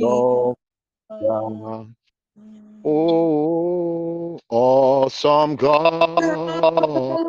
[0.00, 0.54] Oh,
[2.84, 7.20] oh, awesome God,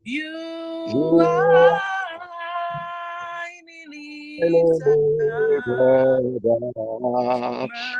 [0.05, 1.81] you are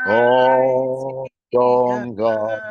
[0.06, 1.28] Oh,
[2.16, 2.62] God.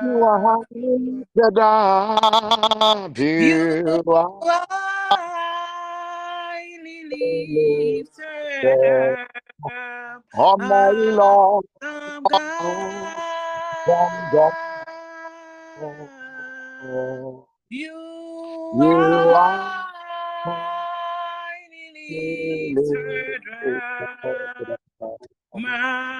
[0.00, 3.18] You are lifted up.
[3.38, 4.66] You are
[5.10, 9.18] highly lifted
[9.66, 10.24] up.
[10.36, 11.64] Almighty Lord.
[12.30, 13.14] God.
[17.70, 17.88] You,
[19.34, 19.86] are
[20.44, 21.94] highly
[22.76, 23.42] lifted.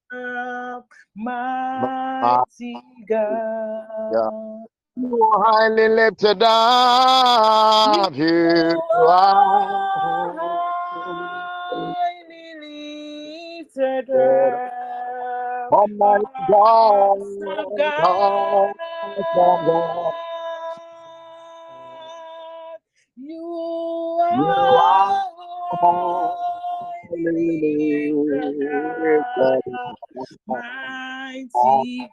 [3.08, 4.66] God.
[4.96, 8.14] You are highly lifted up.
[8.14, 9.34] You are
[11.94, 14.70] highly lifted up.
[15.72, 16.94] Almighty oh, God.
[16.94, 18.74] Awesome oh, oh, God.
[19.36, 20.12] God.
[23.16, 23.40] You
[24.34, 25.34] You are
[30.48, 32.10] Mighty.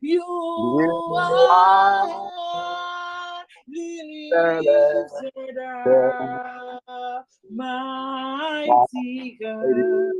[0.00, 0.24] You
[1.50, 2.31] are.
[7.50, 10.14] Mighty God.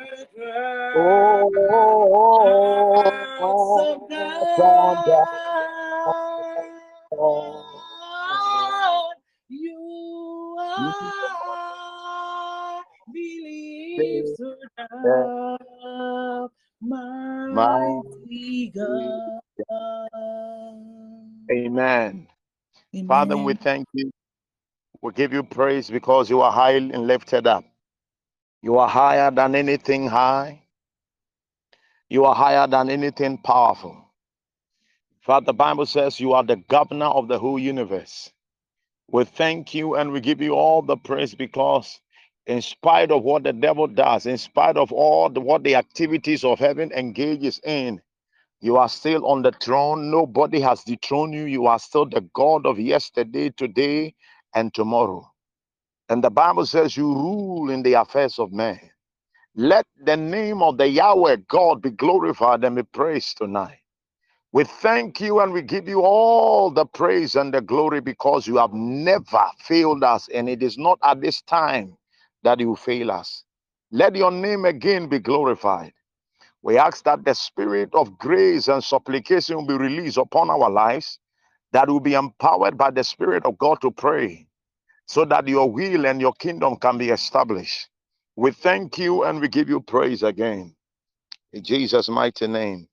[3.40, 5.06] Awesome God.
[5.06, 5.26] You
[14.92, 16.52] up.
[17.50, 19.40] Mighty God.
[21.52, 22.28] Amen.
[23.08, 24.10] Father, we thank you.
[25.02, 27.64] We give you praise because you are high and lifted up.
[28.62, 30.64] You are higher than anything high.
[32.10, 33.96] You are higher than anything powerful.
[35.22, 38.30] Father, the Bible says you are the governor of the whole universe.
[39.10, 42.00] We thank you and we give you all the praise because,
[42.46, 46.44] in spite of what the devil does, in spite of all the, what the activities
[46.44, 48.02] of heaven engages in,
[48.60, 50.10] you are still on the throne.
[50.10, 51.44] Nobody has dethroned you.
[51.46, 54.14] You are still the God of yesterday, today,
[54.54, 55.30] and tomorrow.
[56.08, 58.80] And the Bible says you rule in the affairs of men.
[59.56, 63.78] Let the name of the Yahweh God be glorified and be praised tonight.
[64.52, 68.56] We thank you and we give you all the praise and the glory because you
[68.58, 71.96] have never failed us, and it is not at this time
[72.44, 73.44] that you fail us.
[73.92, 75.94] Let your name again be glorified.
[76.62, 81.20] We ask that the spirit of grace and supplication will be released upon our lives,
[81.72, 84.46] that will be empowered by the Spirit of God to pray,
[85.06, 87.88] so that your will and your kingdom can be established.
[88.36, 90.76] We thank you and we give you praise again.
[91.52, 92.88] In Jesus' mighty name.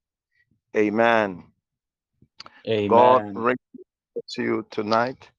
[0.78, 1.46] Amen.
[2.68, 3.46] Amen.
[3.46, 3.58] God
[4.32, 5.31] to you tonight.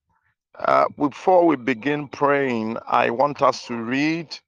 [0.64, 4.38] Uh, before we begin praying, I want us to read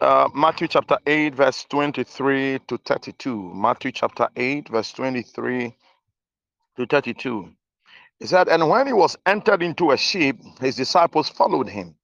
[0.00, 3.52] uh, Matthew chapter 8, verse 23 to 32.
[3.54, 5.76] Matthew chapter 8, verse 23
[6.76, 7.50] to 32.
[8.20, 11.96] He said, And when he was entered into a ship, his disciples followed him.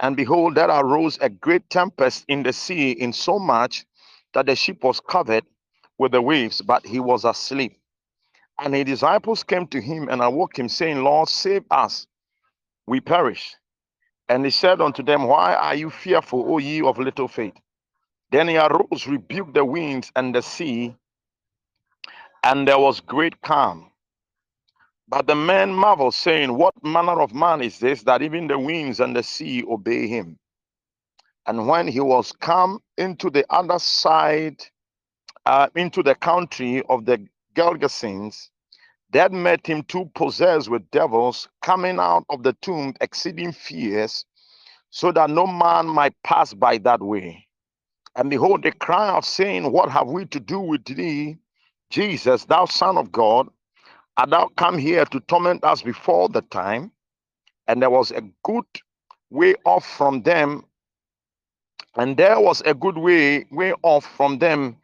[0.00, 3.86] And behold, there arose a great tempest in the sea, in so much
[4.34, 5.44] that the ship was covered
[5.98, 7.78] with the waves, but he was asleep.
[8.60, 12.06] And his disciples came to him and awoke him, saying, Lord, save us,
[12.86, 13.54] we perish.
[14.28, 17.54] And he said unto them, Why are you fearful, O ye of little faith?
[18.30, 20.96] Then he arose, rebuked the winds and the sea,
[22.44, 23.90] and there was great calm.
[25.08, 29.00] But the men marveled, saying, What manner of man is this that even the winds
[29.00, 30.38] and the sea obey him?
[31.46, 34.64] And when he was come into the other side,
[35.46, 38.50] uh, into the country of the Gergesenes,
[39.12, 44.24] that met him two possessed with devils, coming out of the tomb, exceeding fierce,
[44.90, 47.46] so that no man might pass by that way.
[48.16, 51.38] And behold, they cry out, saying, What have we to do with thee,
[51.90, 53.48] Jesus, thou Son of God?
[54.16, 56.92] Art thou come here to torment us before the time?
[57.68, 58.66] And there was a good
[59.30, 60.64] way off from them,
[61.96, 64.76] and there was a good way way off from them,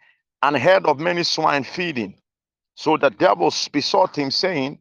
[0.42, 2.14] and heard of many swine feeding.
[2.80, 4.78] So the devils besought him, saying,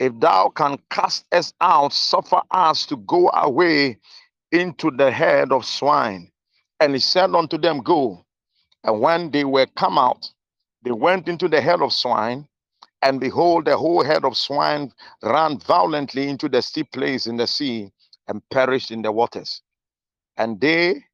[0.00, 3.98] If thou can cast us out, suffer us to go away
[4.50, 6.32] into the herd of swine.
[6.80, 8.26] And he said unto them, Go.
[8.82, 10.28] And when they were come out,
[10.82, 12.48] they went into the herd of swine,
[13.00, 17.46] and behold, the whole herd of swine ran violently into the steep place in the
[17.46, 17.92] sea
[18.26, 19.62] and perished in the waters.
[20.36, 21.04] And they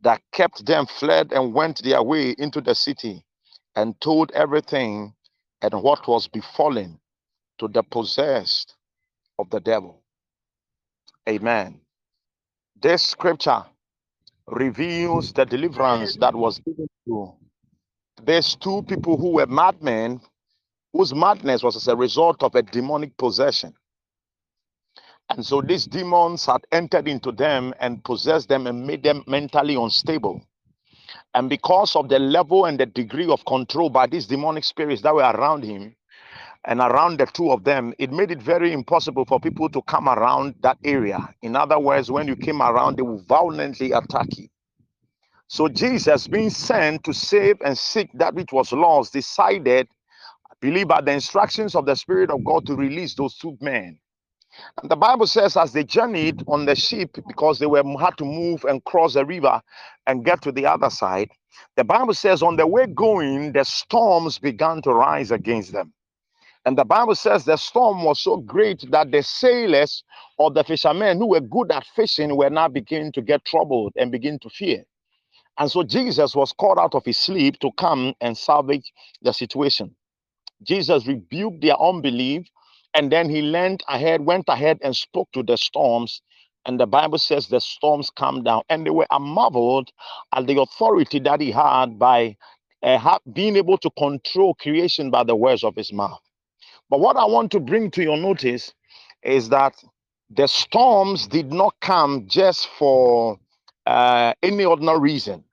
[0.00, 3.26] that kept them fled and went their way into the city
[3.74, 5.12] and told everything
[5.72, 6.98] and what was befallen
[7.58, 8.74] to the possessed
[9.38, 10.02] of the devil.
[11.28, 11.80] Amen.
[12.80, 13.64] This scripture
[14.46, 17.32] reveals the deliverance that was given to
[18.24, 20.20] these two people who were madmen,
[20.92, 23.74] whose madness was as a result of a demonic possession.
[25.30, 29.74] And so these demons had entered into them and possessed them and made them mentally
[29.74, 30.42] unstable.
[31.34, 35.14] And because of the level and the degree of control by these demonic spirits that
[35.14, 35.96] were around him
[36.64, 40.08] and around the two of them, it made it very impossible for people to come
[40.08, 41.34] around that area.
[41.42, 44.48] In other words, when you came around, they would violently attack you.
[45.48, 49.88] So Jesus, being sent to save and seek that which was lost, decided,
[50.50, 53.98] I believe by the instructions of the Spirit of God, to release those two men.
[54.82, 58.24] And the Bible says, as they journeyed on the ship, because they were had to
[58.24, 59.60] move and cross the river
[60.06, 61.30] and get to the other side,
[61.76, 65.92] the Bible says, on the way going, the storms began to rise against them.
[66.64, 70.04] And the Bible says the storm was so great that the sailors
[70.38, 74.12] or the fishermen who were good at fishing were now beginning to get troubled and
[74.12, 74.84] begin to fear.
[75.58, 78.92] And so Jesus was called out of his sleep to come and salvage
[79.22, 79.94] the situation.
[80.62, 82.46] Jesus rebuked their unbelief
[82.96, 86.22] and then he went ahead, went ahead and spoke to the storms.
[86.66, 88.62] And the Bible says the storms calmed down.
[88.70, 89.90] And they were marveled
[90.34, 92.36] at the authority that he had by
[92.84, 92.98] uh,
[93.34, 96.20] being able to control creation by the words of his mouth.
[96.90, 98.74] But what I want to bring to your notice
[99.22, 99.74] is that
[100.30, 103.38] the storms did not come just for
[103.86, 105.44] uh, any ordinary reason,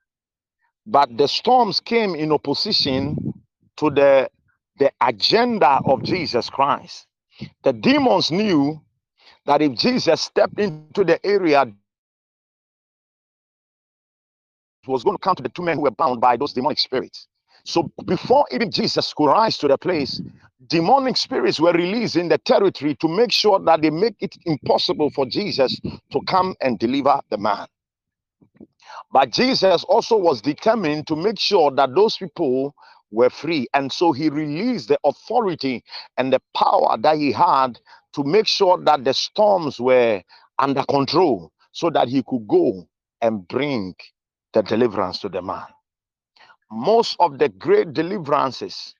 [0.86, 3.20] but the storms came in opposition
[3.78, 4.30] to the,
[4.78, 7.06] the agenda of Jesus Christ.
[7.62, 8.80] The demons knew
[9.46, 11.66] that if Jesus stepped into the area,
[14.86, 17.28] was going to come to the two men who were bound by those demonic spirits.
[17.64, 20.20] So before even Jesus could rise to the place,
[20.66, 25.10] demonic spirits were released in the territory to make sure that they make it impossible
[25.10, 27.66] for Jesus to come and deliver the man.
[29.12, 32.74] But Jesus also was determined to make sure that those people
[33.10, 33.68] were free.
[33.74, 35.84] And so he released the authority
[36.16, 37.78] and the power that he had
[38.14, 40.22] to make sure that the storms were
[40.58, 42.86] under control so that he could go
[43.22, 43.94] and bring
[44.54, 45.66] the deliverance to the man.
[46.70, 48.94] Most of the great deliverances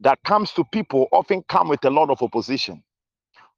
[0.00, 2.82] that comes to people often come with a lot of opposition.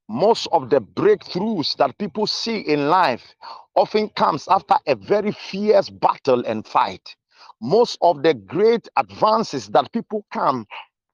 [0.09, 3.35] Most of the breakthroughs that people see in life
[3.75, 7.15] often comes after a very fierce battle and fight
[7.61, 10.65] most of the great advances that people come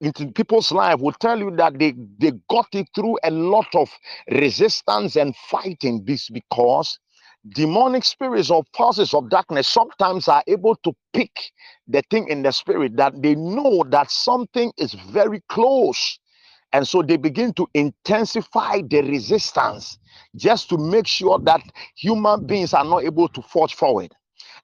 [0.01, 3.89] into people's life will tell you that they, they got it through a lot of
[4.31, 6.03] resistance and fighting.
[6.05, 6.99] This because
[7.55, 11.31] demonic spirits or forces of darkness sometimes are able to pick
[11.87, 16.19] the thing in the spirit that they know that something is very close.
[16.73, 19.97] And so they begin to intensify the resistance
[20.35, 21.61] just to make sure that
[21.95, 24.11] human beings are not able to forge forward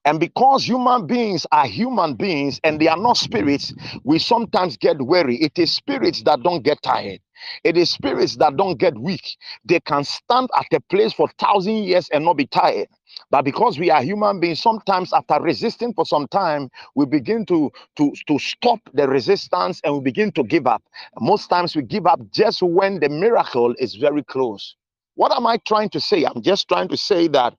[0.05, 5.01] and because human beings are human beings and they are not spirits, we sometimes get
[5.01, 5.37] weary.
[5.37, 7.21] It is spirits that don't get tired.
[7.63, 9.37] It is spirits that don't get weak.
[9.65, 12.89] They can stand at a place for thousand years and not be tired.
[13.31, 17.71] But because we are human beings, sometimes after resisting for some time, we begin to,
[17.97, 20.83] to, to stop the resistance and we begin to give up.
[21.19, 24.75] Most times we give up just when the miracle is very close.
[25.15, 26.25] What am I trying to say?
[26.25, 27.53] I'm just trying to say that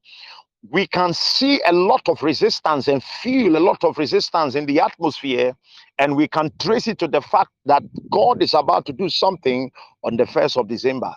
[0.71, 4.81] we can see a lot of resistance and feel a lot of resistance in the
[4.81, 5.54] atmosphere,
[5.99, 9.71] and we can trace it to the fact that God is about to do something
[10.04, 11.14] on the 1st of December.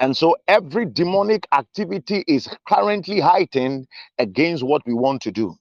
[0.00, 3.86] And so every demonic activity is currently heightened
[4.18, 5.54] against what we want to do.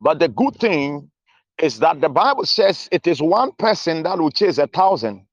[0.00, 1.10] But the good thing
[1.58, 5.26] is that the Bible says it is one person that will chase a thousand,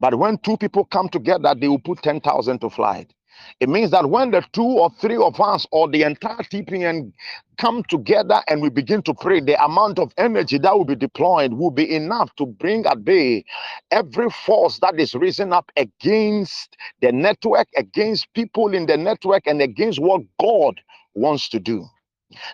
[0.00, 3.12] but when two people come together, they will put 10,000 to flight.
[3.60, 7.12] It means that when the two or three of us or the entire TPN
[7.58, 11.52] come together and we begin to pray, the amount of energy that will be deployed
[11.54, 13.44] will be enough to bring at bay
[13.90, 19.62] every force that is risen up against the network, against people in the network, and
[19.62, 20.80] against what God
[21.14, 21.84] wants to do.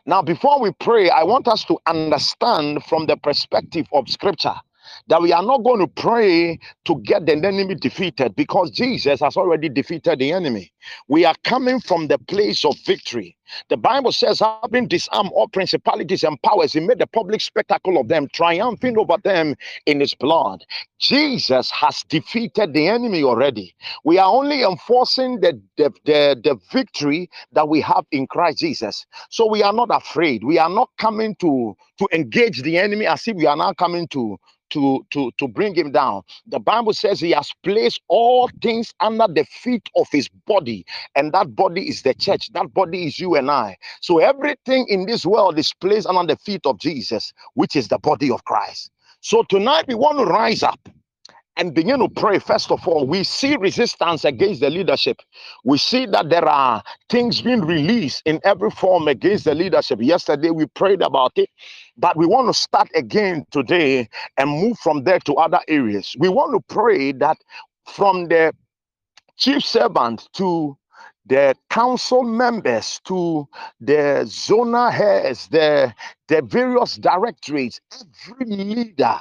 [0.06, 4.54] Now, before we pray, I want us to understand from the perspective of scripture
[5.08, 9.36] that we are not going to pray to get the enemy defeated because Jesus has
[9.36, 10.72] already defeated the enemy.
[11.08, 13.36] We are coming from the place of victory.
[13.68, 18.08] The Bible says, having disarmed all principalities and powers, he made a public spectacle of
[18.08, 19.54] them, triumphing over them
[19.86, 20.64] in his blood.
[20.98, 23.74] Jesus has defeated the enemy already.
[24.04, 29.06] We are only enforcing the, the, the, the victory that we have in Christ Jesus.
[29.30, 30.44] So we are not afraid.
[30.44, 34.08] We are not coming to, to engage the enemy as if we are now coming
[34.08, 34.38] to,
[34.70, 36.22] to, to, to bring him down.
[36.46, 40.84] The Bible says he has placed all things under the feet of his body,
[41.16, 42.52] and that body is the church.
[42.52, 43.76] That body is you and I.
[44.00, 47.98] So everything in this world is placed under the feet of Jesus, which is the
[47.98, 48.90] body of Christ.
[49.20, 50.80] So tonight we want to rise up
[51.56, 52.38] and begin to pray.
[52.38, 55.18] First of all, we see resistance against the leadership.
[55.64, 60.00] We see that there are things being released in every form against the leadership.
[60.02, 61.50] Yesterday we prayed about it,
[61.96, 66.14] but we want to start again today and move from there to other areas.
[66.18, 67.38] We want to pray that
[67.86, 68.52] from the
[69.36, 70.76] chief servant to
[71.26, 73.48] the council members to
[73.80, 75.94] the zonal heads, the,
[76.28, 77.80] the various directorates,
[78.28, 79.18] every leader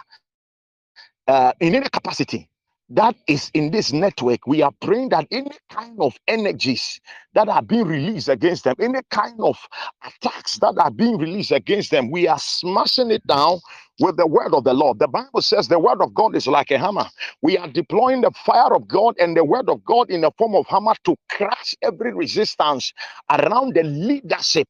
[1.27, 2.49] uh, in any capacity
[2.91, 7.01] that is in this network, we are praying that any kind of energies
[7.33, 9.57] that are being released against them, any kind of
[10.05, 13.59] attacks that are being released against them, we are smashing it down
[13.99, 14.99] with the word of the Lord.
[14.99, 17.07] The Bible says the word of God is like a hammer.
[17.41, 20.55] We are deploying the fire of God and the word of God in the form
[20.55, 22.93] of hammer to crush every resistance
[23.31, 24.69] around the leadership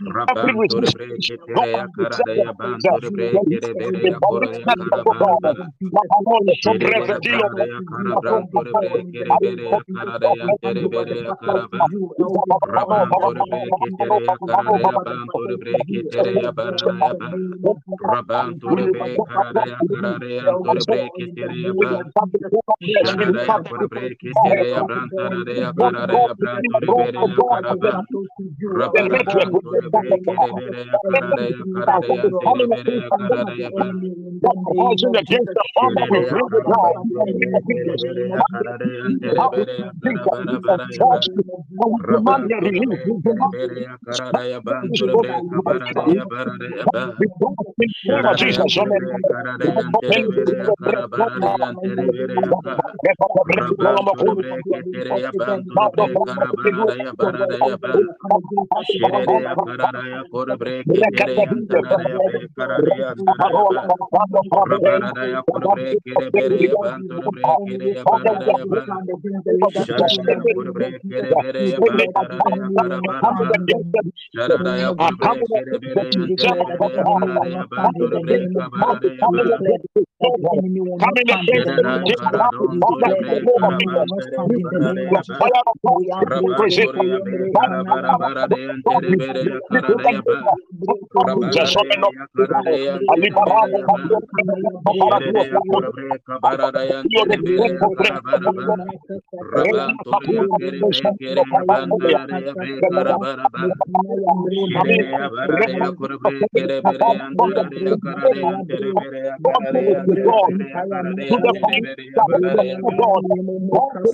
[0.00, 4.68] Rabanto de breke tere ya karada ya banto de breke de bere ya kora ya
[4.76, 5.56] karabamba
[6.46, 11.32] Shede ya karada ya karabranto de breke de bere ya karada ya tere bere ya
[11.34, 11.90] karaba
[12.62, 14.88] Rabanto de breke tere ya karada
[18.40, 19.76] Terebereya Karadaya
[74.36, 74.90] Karadaya
[76.40, 78.19] Terebereya
[87.52, 88.40] Karabara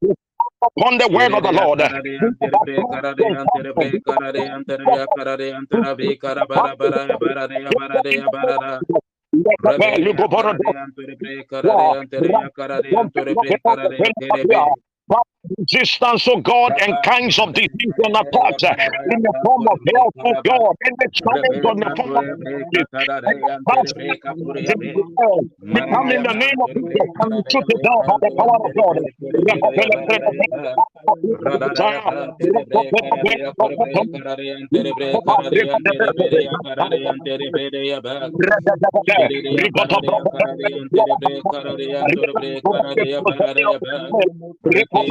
[0.00, 0.29] Jesus.
[0.62, 1.80] Upon the word of the Lord.
[15.48, 18.62] Resistance, oh God, and kinds of disease and attacks
[19.10, 22.24] in the form of health, oh God, in the challenge on the form of
[25.72, 28.58] we come in the name of Jesus and we shoot it down by the power
[28.64, 28.96] of God.
[44.72, 45.10] weapons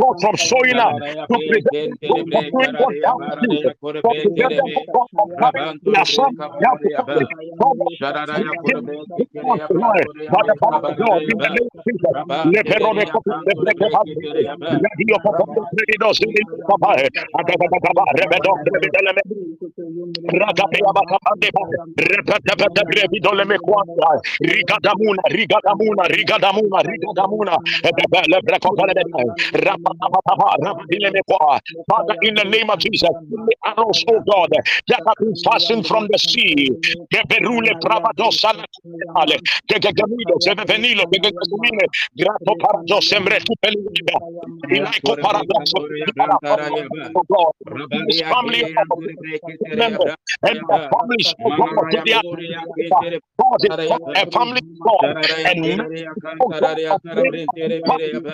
[0.00, 0.94] God from showing up
[24.40, 27.54] Rigadamuna, rigadamuna, rigadamuna, rigadamuna,
[31.90, 33.10] Father, in the name of Jesus,
[33.46, 34.50] the arrows, oh God,
[34.88, 36.70] that have been fastened from the sea.
[37.10, 38.52] Beberule bravadosa
[39.68, 41.86] Gegamido, Sevenilo, Gegamine,
[42.18, 44.18] Grato Parados, Sembre, Tupeliba,
[44.72, 47.52] Ilaiko Parados, oh God,
[48.06, 48.64] this family,
[49.72, 50.10] member,
[50.44, 52.22] and the families, oh God, to the
[53.40, 53.60] God,
[54.16, 55.82] a family, God, and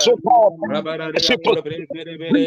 [0.01, 0.53] so God,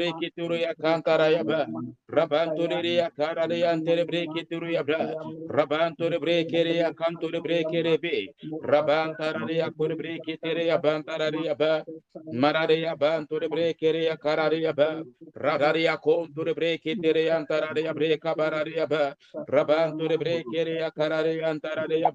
[0.00, 1.68] breki turu ya kantara ya ba
[2.08, 5.14] Raban turu ya kara de antere breki turu ya ba,
[5.50, 8.32] Raban turu breki re ya kan turu breki re be
[8.64, 11.84] rabantara re ya kur breki tere ya bantara re ya ba
[12.32, 15.02] marare ya ban turu breki re ya kara re ya ba
[15.40, 18.86] Radaria Conture Brekitiria Antararia Breka Bararia,
[19.48, 22.12] Rabanture Brekeria Kararia Antararia,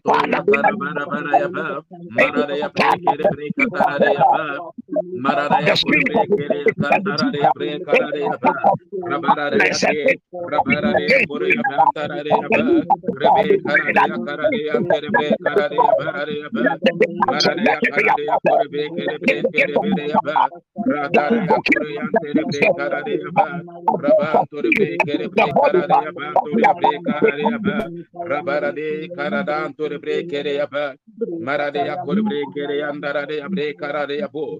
[5.13, 8.71] Mararea Burbe Kere Santarare Bre Karare Aba
[9.05, 16.77] Rabarare Ake Rabarare Bure Abantarare Aba Rebe Karare Akarare Akere Bre Karare Abarare Aba
[17.25, 20.49] Marare Akarare Akurbe Kere Bre Kere Bre Aba
[20.85, 23.63] Radare Akure Antere Bre Karare Aba
[23.97, 27.89] Raba Turbe Kere Bre Karare Aba Ture Bre Karare Aba
[28.25, 30.95] Rabarade Karada Anture Bre Kere Aba
[31.39, 34.59] Marade Akurbe Kere Andarade Abre Karare Abo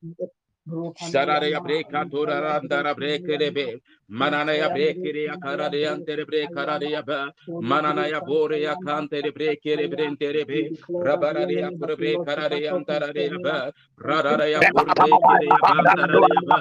[0.01, 0.31] with
[0.69, 7.31] Sarare abreka torara andara brekere be manana ya brekere ya karare andere brekara ya ba
[7.61, 10.69] manana ya bore ya kantere brekere brentere be
[11.03, 16.41] rabara ya kure brekara ya andara ya ba radara ya kure brekere ya andara ya
[16.45, 16.59] ba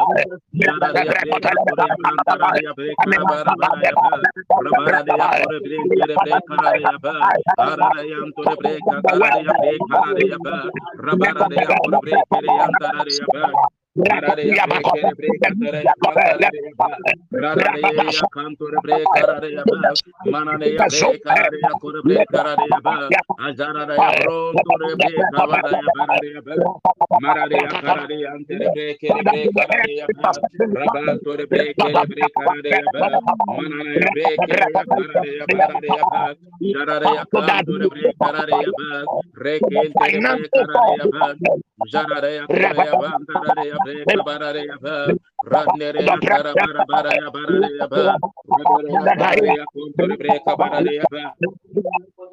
[0.65, 3.21] radara ya brekere andara ya brekara
[3.53, 4.11] bara ya ba
[4.65, 7.15] rabara ya kure brekere brekara ya ba
[7.61, 10.57] radara ya antore brekara ya brekara ya ba
[11.05, 13.45] rabara ya kure brekere andara ya ba
[41.91, 42.47] Jarare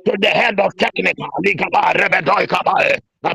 [0.06, 1.28] to the head of technical
[3.24, 3.34] to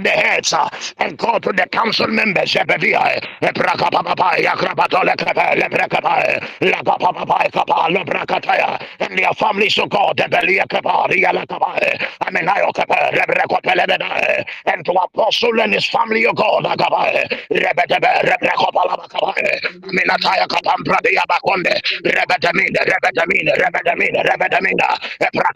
[0.00, 2.68] the heads uh, and go to the council members and
[9.18, 10.20] their families to God
[14.66, 16.64] and to apostle and his family of God
[19.84, 20.46] Minataya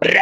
[0.00, 0.12] Every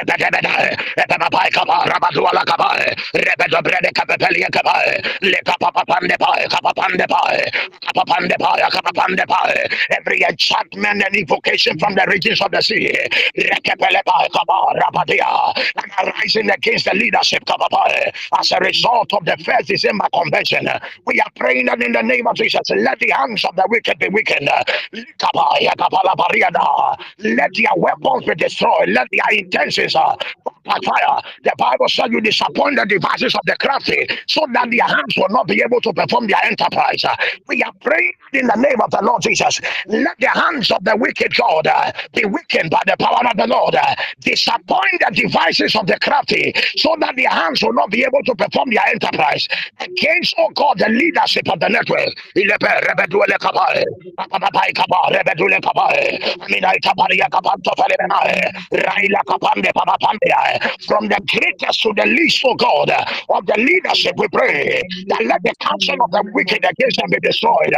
[10.28, 12.90] enchantment and invocation from the regions of the sea,
[15.76, 17.42] and arising against the leadership
[18.38, 20.68] as a result of the first December convention,
[21.06, 23.98] we are praying that in the name of Jesus, let the hands of the wicked
[23.98, 24.48] be weakened,
[27.18, 30.16] let their weapons be destroyed, let their intent senses uh,
[30.64, 31.20] by fire.
[31.44, 35.28] The Bible said you disappoint the devices of the crafty so that their hands will
[35.30, 37.04] not be able to perform their enterprise.
[37.04, 37.14] Uh,
[37.48, 39.60] we are praying in the name of the Lord Jesus.
[39.86, 43.46] Let the hands of the wicked God uh, be weakened by the power of the
[43.46, 43.74] Lord.
[43.74, 48.22] Uh, disappoint the devices of the crafty so that their hands will not be able
[48.24, 49.46] to perform their enterprise
[49.80, 52.08] against, oh God, the leadership of the network.
[60.86, 65.42] From the greatest to the least, oh God, of the leadership, we pray that let
[65.44, 67.74] the counsel of the wicked against them be destroyed.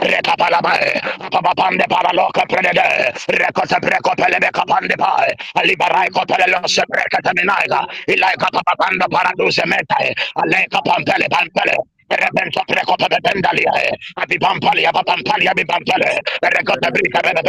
[0.00, 1.00] Rekapalabae,
[1.32, 10.14] Papapande Paraloka Prenede, Recosa Preco Pelebe Capande Pae, Alibarai Copello Seprecaminaga, Ilaika Papapanda Paraduse Metae,
[10.36, 11.76] Aleka Pampele Pampele,
[12.10, 13.52] Rebento precopa de brica
[17.22, 17.40] de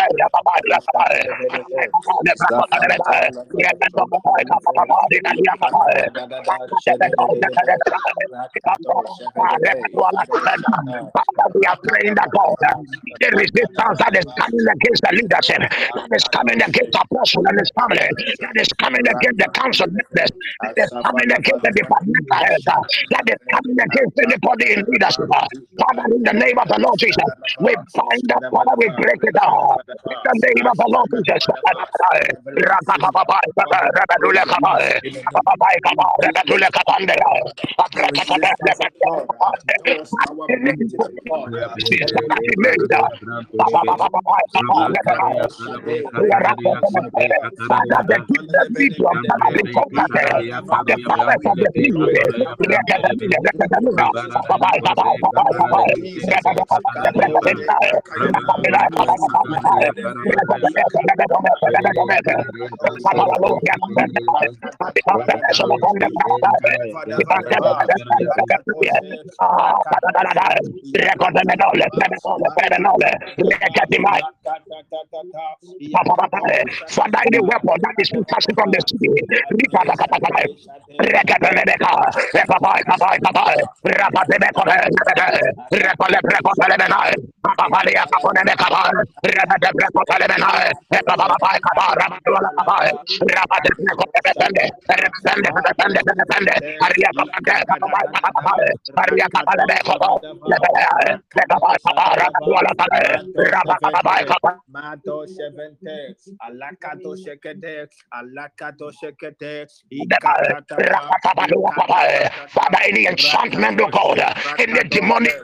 [11.54, 12.56] we are praying that God,
[13.20, 17.58] the resistance that is coming against the leadership, that is coming against the apostle and
[17.60, 18.08] his family,
[18.42, 23.26] that is coming against the council members, that is coming against the departmental head, that
[23.30, 25.26] is coming against the anybody in leadership.
[25.30, 27.26] Father, in the name of the Lord Jesus,
[27.60, 29.78] we bind up, Father, we break it down.
[30.34, 31.48] In the name of the Lord Jesus.
[54.08, 54.41] Father,
[77.32, 79.08] any weapon that is passing from the city,
[104.68, 107.16] Mato Chevente, Alakato
[108.14, 108.92] Alakato
[112.50, 114.11] Father, any enchantment, oh God,
[114.60, 115.36] in the demonic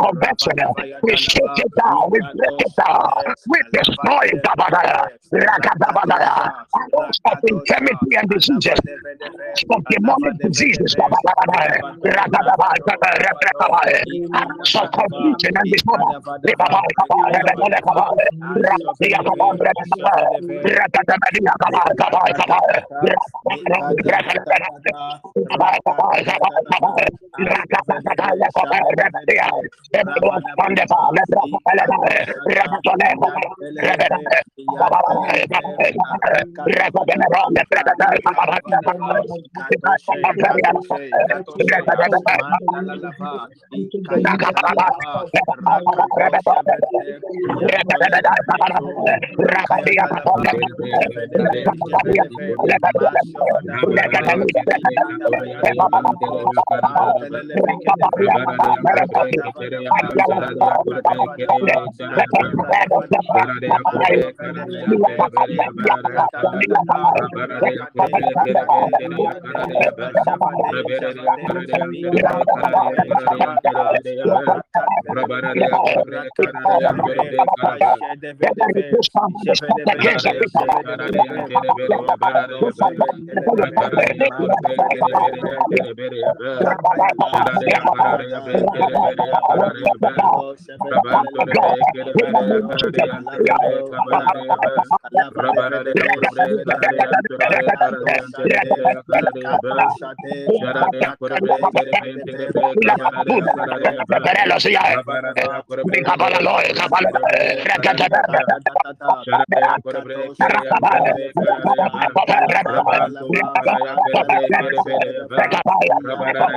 [0.00, 0.52] Convention,
[1.02, 3.12] we shake it down, we break it down,
[3.48, 6.50] we destroy it, Dabadaya, Rakadabadaya,
[7.26, 8.80] of infirmity and diseases,
[9.70, 14.02] of demonic diseases, Dabadaya, Rakadabadaya,
[14.74, 16.14] of confusion and disorder,
[16.46, 18.26] Rakadabadaya,
[28.06, 29.46] Rakataya Kopa Rebetia,
[29.94, 30.42] Everyone
[86.66, 87.85] Rabara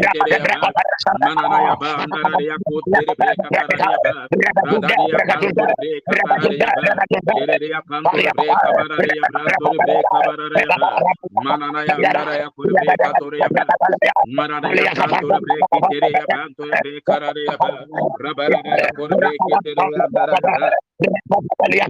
[0.00, 0.70] bekere ya ba
[1.14, 4.28] manana ya ba andara ya kotere be katara ya ba
[4.64, 6.94] radari ya kandor be katara ya ba
[7.34, 10.88] kerere ya kandor be kabara ya brandor be kabara ya ba
[11.32, 13.64] manana ya andara ya kore be katore ya ba
[14.24, 17.88] manana ya kandor be kerere ya brandor be karare ya ba
[18.20, 20.70] rabara ya kore be kerere ya andara ya
[21.70, 21.80] Él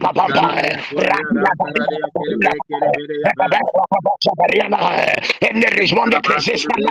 [5.61, 6.91] le responde que se está la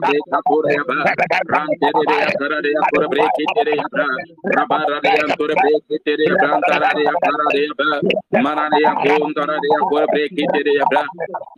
[0.00, 0.96] break for Eva,
[1.48, 4.06] Ram Tere, Karade, for a break it, Eva,
[4.56, 7.88] Rabarade, for a break it, Eva, Tarade, Paradeva,
[8.44, 11.02] Maranea, Kum, Tarade, for a break it, Eva,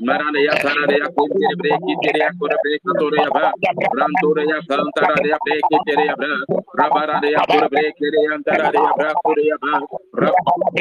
[0.02, 1.28] Maranea, Tarade, Kum,
[1.58, 3.52] break it, Eva, for a break it, Eva,
[3.98, 6.30] Ram Tere, Kum, Tarade, break it, Eva,
[6.78, 8.82] Rabarade, for a break it, Eva, Tarade,
[9.22, 9.72] for Eva,
[10.16, 10.80] Rabarade,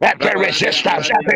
[0.00, 1.34] every resistance, every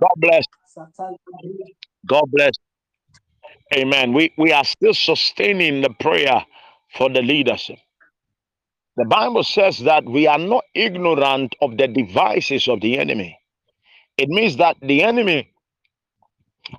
[0.00, 0.46] God bless.
[2.06, 2.52] God bless.
[3.74, 4.12] Amen.
[4.12, 6.44] We we are still sustaining the prayer
[6.96, 7.78] for the leadership.
[8.96, 13.38] The Bible says that we are not ignorant of the devices of the enemy.
[14.18, 15.51] It means that the enemy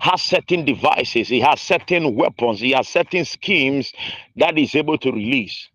[0.01, 3.93] has certain devices, he has certain weapons, he has certain schemes
[4.37, 5.69] that he's able to release.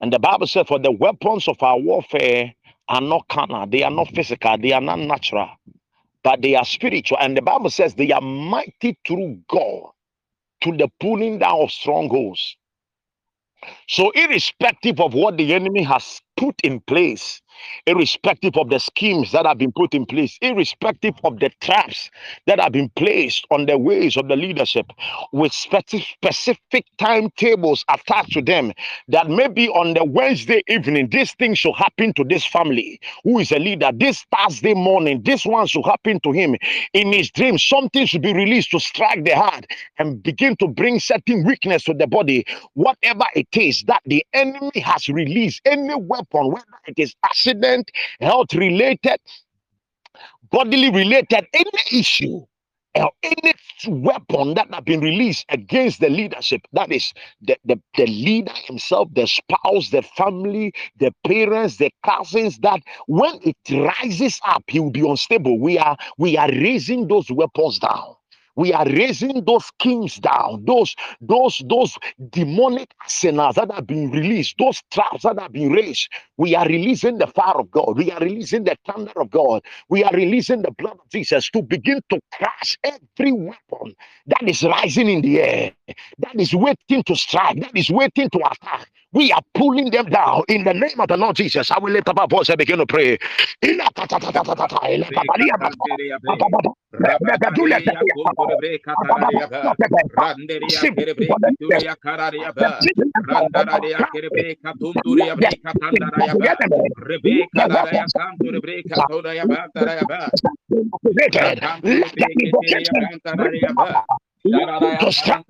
[0.00, 2.54] And the Bible said, For the weapons of our warfare
[2.88, 5.50] are not carnal, they are not physical, they are not natural,
[6.24, 7.18] but they are spiritual.
[7.20, 9.90] And the Bible says they are mighty through God
[10.62, 12.56] to the pulling down of strongholds.
[13.88, 17.42] So, irrespective of what the enemy has put in place,
[17.86, 22.10] irrespective of the schemes that have been put in place, irrespective of the traps
[22.46, 24.86] that have been placed on the ways of the leadership,
[25.32, 28.72] with specific, timetables attached to them,
[29.08, 33.52] that maybe on the Wednesday evening, this thing should happen to this family who is
[33.52, 33.90] a leader.
[33.94, 36.56] This Thursday morning, this one should happen to him.
[36.94, 39.66] In his dream, something should be released to strike the heart
[39.98, 42.44] and begin to bring certain weakness to the body.
[42.74, 48.54] Whatever it is that the enemy has released, any weapon, whether it is accident, health
[48.54, 49.18] related,
[50.50, 52.40] bodily related, any issue
[52.96, 53.54] or any
[53.88, 57.12] weapon that have been released against the leadership that is
[57.42, 63.38] the, the, the leader himself the spouse the family the parents the cousins that when
[63.44, 65.58] it rises up he will be unstable.
[65.60, 68.16] We are we are raising those weapons down
[68.60, 71.96] we are raising those kings down, those those those
[72.30, 76.08] demonic arsenals that have been released, those traps that have been raised.
[76.38, 77.98] We are releasing the fire of God.
[77.98, 79.62] We are releasing the thunder of God.
[79.88, 83.94] We are releasing the blood of Jesus to begin to crush every weapon
[84.28, 85.72] that is rising in the air,
[86.20, 88.90] that is waiting to strike, that is waiting to attack.
[89.12, 91.70] We are pulling them down in the name of the Lord Jesus.
[91.70, 93.18] I will lift up our voice and begin to pray.
[114.98, 115.44] To strike,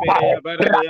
[0.00, 0.80] Rekan-rekan,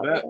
[0.00, 0.24] ba.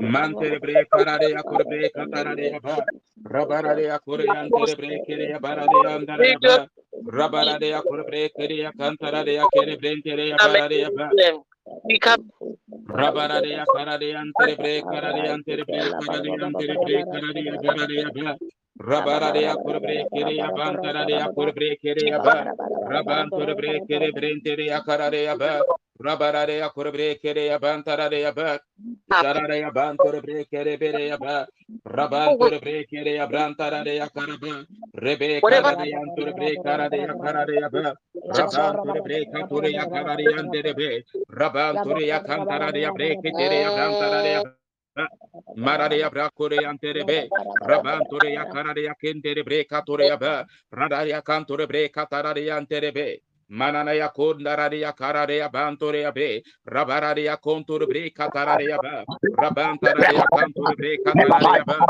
[0.00, 2.86] Mantere bre kara de ya kore bre katara de ya ba.
[3.24, 6.68] Rabara de ya kore ya antere breke de ya bara de ya andara ya ba.
[7.06, 10.68] Rabara de ya kore breke de ya kantara de ya kere brente de ya bara
[10.68, 11.14] de ya ba
[11.88, 12.30] We come
[12.88, 16.30] Rabara de ya kara de ya antere bre kara de ya antere bre kara de
[16.30, 18.36] ya antere bre kara de ya bara de ya ba
[18.78, 20.34] Rabara de ya kore breke de
[26.02, 28.10] ya bantara de ya kore breke de ya ba Rabanto de breke de brente de
[28.10, 28.32] ya kara de ya ba Rabara de ya kore breke de ya bantara de ya
[28.32, 28.58] ba
[29.10, 31.46] Jara de ya banto de breke de bere ya ba
[31.86, 36.24] Rabanto de breke de ya brantara de ya kara ba Rebe kara de ya anto
[36.24, 37.94] de bre kara de ya kara de ya ba
[38.28, 42.72] Rabanto de breke tore ya kara de ya ande de be Rabanto de ya kantara
[42.72, 45.08] de ya breke de ya brantara de ya ba
[45.56, 47.32] Marade ya brakore ya ante de be
[47.62, 51.56] Rabanto de ya kara de ya kente de breka tore ya ba Rada ya kanto
[51.56, 52.06] de breka
[53.50, 56.42] tara de ya ante be Manana ya kondara de ya kara ya banto ya be
[56.66, 58.30] Rabara ya konto de breka
[58.68, 59.06] ya ba
[59.38, 61.86] Rabantara de ya kanto de breka tara de ya ba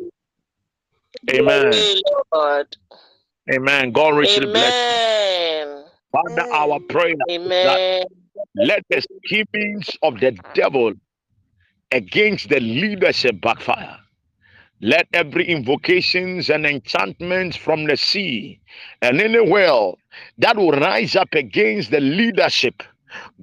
[1.33, 1.71] Amen.
[1.71, 2.01] Hey,
[2.33, 2.77] Lord.
[3.53, 3.91] Amen.
[3.91, 4.73] God richly bless.
[4.89, 5.85] Amen.
[6.11, 7.15] Father, our prayer.
[7.29, 8.07] Amen.
[8.55, 10.93] Let the schemings of the devil
[11.91, 13.97] against the leadership backfire.
[14.81, 18.61] Let every invocations and enchantments from the sea
[19.01, 19.97] and any well
[20.39, 22.83] that will rise up against the leadership,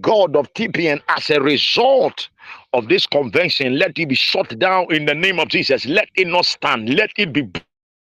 [0.01, 2.29] God of TPN, as a result
[2.73, 5.87] of this convention, let it be shut down in the name of Jesus.
[5.87, 6.91] Let it not stand.
[6.95, 7.51] Let it be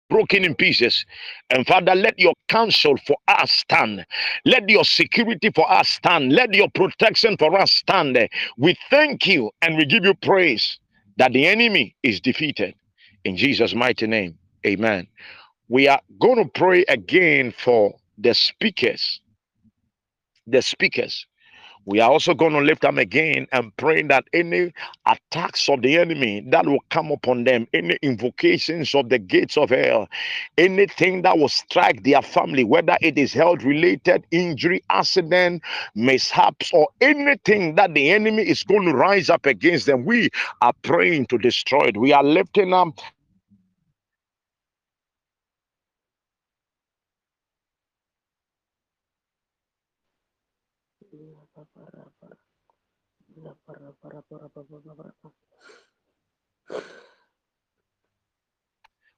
[0.10, 1.06] broken in pieces.
[1.52, 4.06] And Father, let your counsel for us stand.
[4.46, 6.34] Let your security for us stand.
[6.34, 8.18] Let your protection for us stand.
[8.58, 10.80] We thank you and we give you praise
[11.18, 12.76] that the enemy is defeated.
[13.26, 15.08] In Jesus' mighty name, amen.
[15.70, 19.22] We are going to pray again for the speakers.
[20.48, 21.28] The speakers.
[21.86, 24.74] We are also going to lift them again and praying that any
[25.06, 29.70] attacks of the enemy that will come upon them, any invocations of the gates of
[29.72, 30.08] hell,
[30.58, 35.64] anything that will strike their family, whether it is health related, injury, accident,
[35.96, 40.30] mishaps, or anything that the enemy is going to rise up against them, we
[40.62, 41.98] are praying to destroy it.
[41.98, 43.00] We are lifting up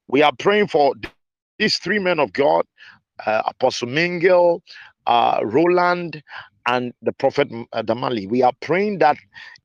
[0.08, 0.94] We are praying for
[1.58, 2.64] these three men of God,
[3.26, 4.60] uh, Apostle Mingel,
[5.06, 6.22] uh, Roland,
[6.66, 8.28] and the prophet uh, Damali.
[8.28, 9.18] We are praying that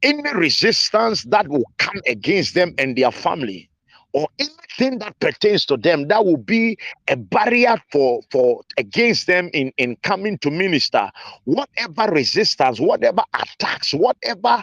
[0.03, 3.69] any resistance that will come against them and their family,
[4.13, 6.77] or anything that pertains to them, that will be
[7.09, 11.09] a barrier for for against them in in coming to minister.
[11.45, 14.61] Whatever resistance, whatever attacks, whatever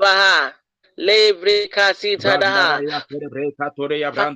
[0.00, 0.52] Baha.
[0.98, 2.78] Lebre kasita daha.
[2.80, 4.34] Rabararia corbre catoria ba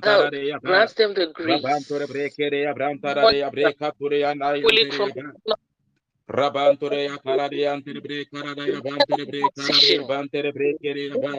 [0.61, 1.61] Grant them the grace.
[1.63, 5.55] Rabantore brekeria brantararia brekatoria Fully from naia
[6.31, 11.33] Rabantore ya karadia antere bre karadia bantere bre karadia bantere bre keria ba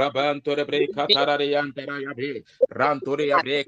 [0.00, 2.42] Rabantore bre katararia antera ya be.
[2.70, 3.64] Rantore ya bre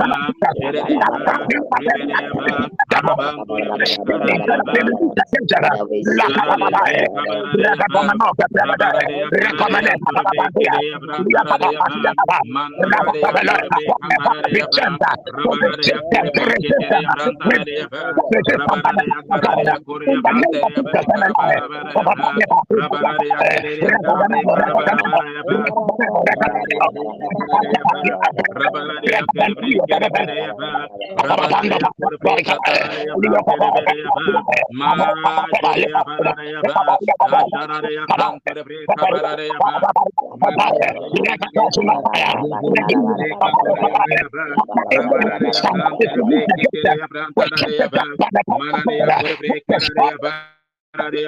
[49.96, 50.55] Mana Yakadamine,
[50.96, 51.28] Rabbi,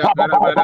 [0.00, 0.63] Rabbi,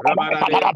[0.03, 0.75] Rabara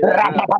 [0.00, 0.59] Rapa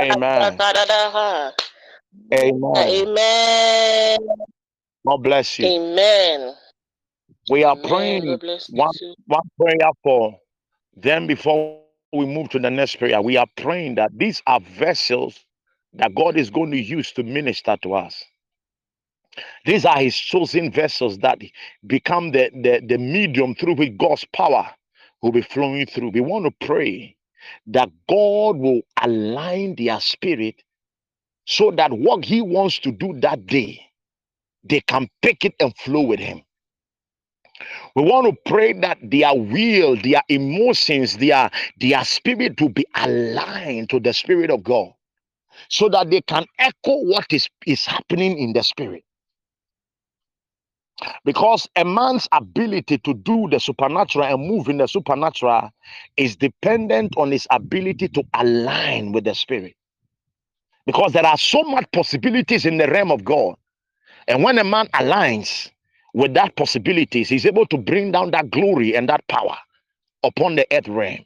[0.00, 0.62] Amen.
[2.34, 2.98] Amen.
[2.98, 4.18] Amen.
[5.06, 5.74] God bless you.
[5.74, 6.54] Amen.
[7.48, 7.84] We are Amen.
[7.84, 8.94] praying God bless you one,
[9.26, 10.38] one prayer for
[10.96, 11.80] them before
[12.12, 13.22] we move to the next prayer.
[13.22, 15.44] We are praying that these are vessels
[15.94, 18.24] that God is going to use to minister to us.
[19.64, 21.38] These are his chosen vessels that
[21.86, 24.70] become the, the, the medium through which God's power
[25.22, 26.10] will be flowing through.
[26.10, 27.16] We want to pray
[27.68, 30.62] that God will align their spirit
[31.46, 33.80] so that what he wants to do that day,
[34.64, 36.42] they can pick it and flow with him.
[37.94, 41.50] We want to pray that their will, their emotions, their,
[41.80, 44.92] their spirit will be aligned to the spirit of God
[45.68, 49.04] so that they can echo what is, is happening in the spirit.
[51.24, 55.70] Because a man's ability to do the supernatural and move in the supernatural
[56.16, 59.74] is dependent on his ability to align with the spirit.
[60.86, 63.56] Because there are so much possibilities in the realm of God.
[64.28, 65.70] And when a man aligns
[66.14, 69.56] with that possibilities, he's able to bring down that glory and that power
[70.22, 71.24] upon the earth realm.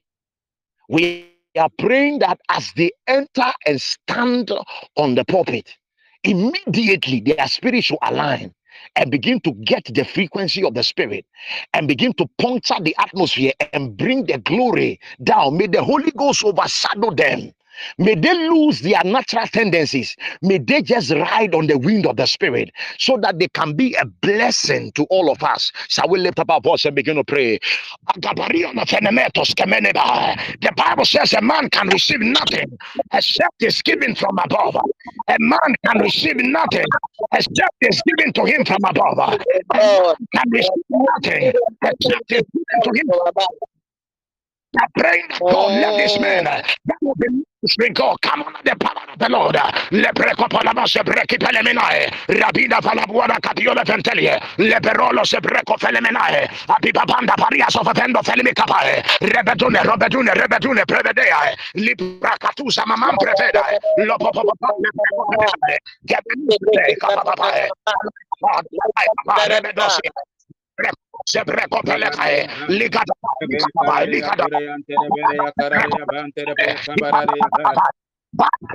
[0.88, 1.26] We
[1.58, 4.50] are praying that as they enter and stand
[4.96, 5.74] on the pulpit,
[6.22, 8.54] immediately their spirit should align
[8.94, 11.24] and begin to get the frequency of the spirit
[11.72, 15.56] and begin to puncture the atmosphere and bring the glory down.
[15.56, 17.52] May the Holy Ghost overshadow them.
[17.98, 20.16] May they lose their natural tendencies.
[20.42, 23.94] May they just ride on the wind of the Spirit so that they can be
[23.94, 25.72] a blessing to all of us.
[25.88, 27.58] Shall we lift up our voice and begin to pray?
[28.14, 28.34] The
[30.76, 32.78] Bible says a man can receive nothing
[33.12, 34.76] except is given from above.
[35.28, 36.84] A man can receive nothing
[37.32, 39.18] except is given to him from above.
[39.18, 39.38] A
[39.74, 41.52] man can receive nothing
[41.84, 43.32] except is given to him are
[44.94, 45.96] prenda colla oh.
[45.96, 46.44] this man.
[46.44, 52.80] That will be Sminko, kamona de palana pelora, le preco palama se prechi pelemenae, Rabida
[52.80, 59.82] palabuana capiole fentelie, le perolo se preco felemenae, apipa panda paria sofetendo felimi capae, rebetune,
[59.82, 64.90] robetune, rebetune, prevedeae, libracatusa mamam prevedae, lo popopopone
[71.26, 73.14] Sebreko pelekae, ligada,
[73.50, 74.46] ligada, ligada.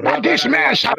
[0.04, 0.96] But this man shall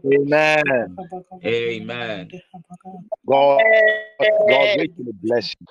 [0.05, 0.97] Amen.
[1.45, 2.31] Amen.
[3.25, 3.61] God,
[4.49, 5.67] God richly bless you.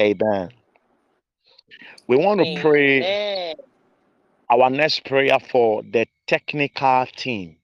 [0.00, 0.50] Amen.
[2.08, 3.54] We want to pray
[4.50, 7.56] our next prayer for the technical team.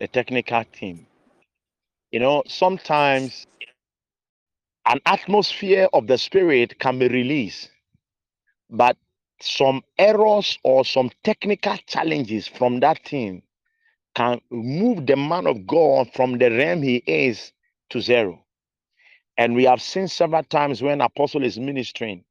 [0.00, 1.06] The technical team.
[2.10, 3.46] You know, sometimes
[4.86, 7.70] an atmosphere of the spirit can be released,
[8.70, 8.96] but
[9.40, 13.42] some errors or some technical challenges from that team
[14.14, 17.52] can move the man of God from the realm he is
[17.90, 18.44] to zero.
[19.38, 22.24] And we have seen several times when apostle is ministering,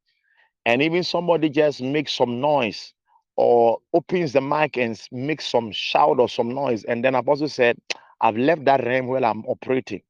[0.65, 2.93] and even somebody just makes some noise
[3.37, 7.77] or opens the mic and makes some shout or some noise, and then apostle said,
[8.21, 10.03] "I've left that realm where I'm operating,"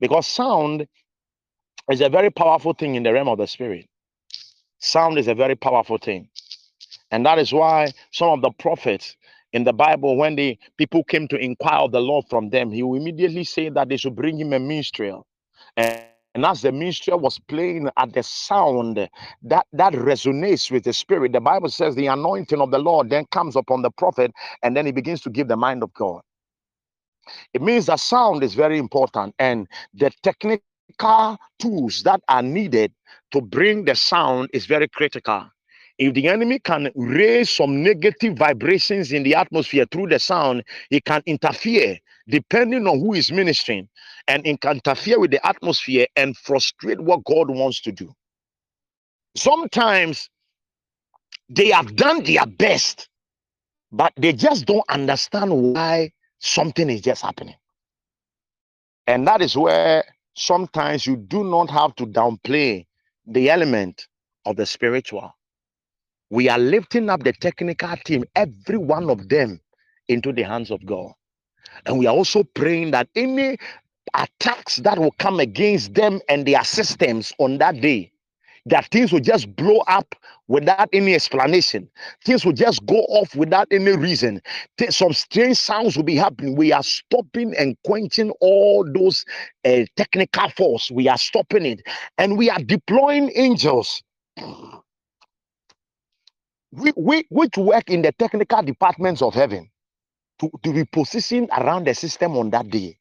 [0.00, 0.88] because sound
[1.90, 3.88] is a very powerful thing in the realm of the spirit.
[4.78, 6.28] Sound is a very powerful thing,
[7.10, 9.16] and that is why some of the prophets
[9.52, 12.82] in the Bible, when the people came to inquire of the Lord from them, he
[12.82, 15.26] will immediately say that they should bring him a minstrel.
[15.76, 16.02] And,
[16.34, 19.08] and as the minstrel was playing at the sound
[19.42, 23.24] that that resonates with the spirit, the Bible says the anointing of the Lord then
[23.32, 24.32] comes upon the prophet,
[24.62, 26.20] and then he begins to give the mind of God.
[27.54, 30.10] It means that sound is very important, and the
[30.98, 32.92] technical tools that are needed
[33.32, 35.46] to bring the sound is very critical
[35.98, 41.04] if the enemy can raise some negative vibrations in the atmosphere through the sound, it
[41.04, 41.98] can interfere
[42.28, 43.88] depending on who is ministering
[44.28, 48.12] and it can interfere with the atmosphere and frustrate what God wants to do.
[49.36, 50.28] Sometimes
[51.48, 53.08] they have done their best,
[53.92, 56.10] but they just don't understand why
[56.40, 57.54] something is just happening.
[59.06, 60.04] And that is where
[60.36, 62.86] sometimes you do not have to downplay
[63.26, 64.08] the element
[64.46, 65.32] of the spiritual.
[66.30, 69.60] We are lifting up the technical team, every one of them,
[70.08, 71.12] into the hands of God.
[71.86, 73.58] And we are also praying that any
[74.14, 78.12] attacks that will come against them and their systems on that day,
[78.66, 80.14] that things will just blow up
[80.48, 81.88] without any explanation.
[82.24, 84.40] Things will just go off without any reason.
[84.90, 86.56] Some strange sounds will be happening.
[86.56, 89.24] We are stopping and quenching all those
[89.64, 90.90] uh, technical force.
[90.90, 91.82] We are stopping it.
[92.18, 94.02] And we are deploying angels.
[96.72, 99.70] We, we, which work in the technical departments of heaven
[100.40, 102.98] to, to be positioned around the system on that day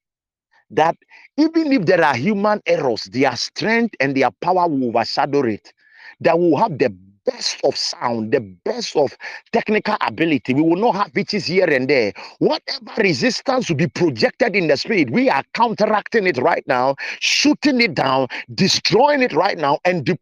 [0.71, 0.97] that
[1.37, 5.73] even if there are human errors, their strength and their power will overshadow it.
[6.21, 6.89] That will have the
[7.25, 9.15] best of sound, the best of
[9.53, 10.53] technical ability.
[10.55, 12.13] We will not have bitches here and there.
[12.39, 17.81] Whatever resistance will be projected in the spirit, we are counteracting it right now, shooting
[17.81, 20.19] it down, destroying it right now, and de-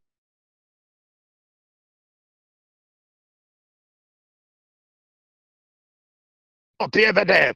[6.79, 7.53] over there.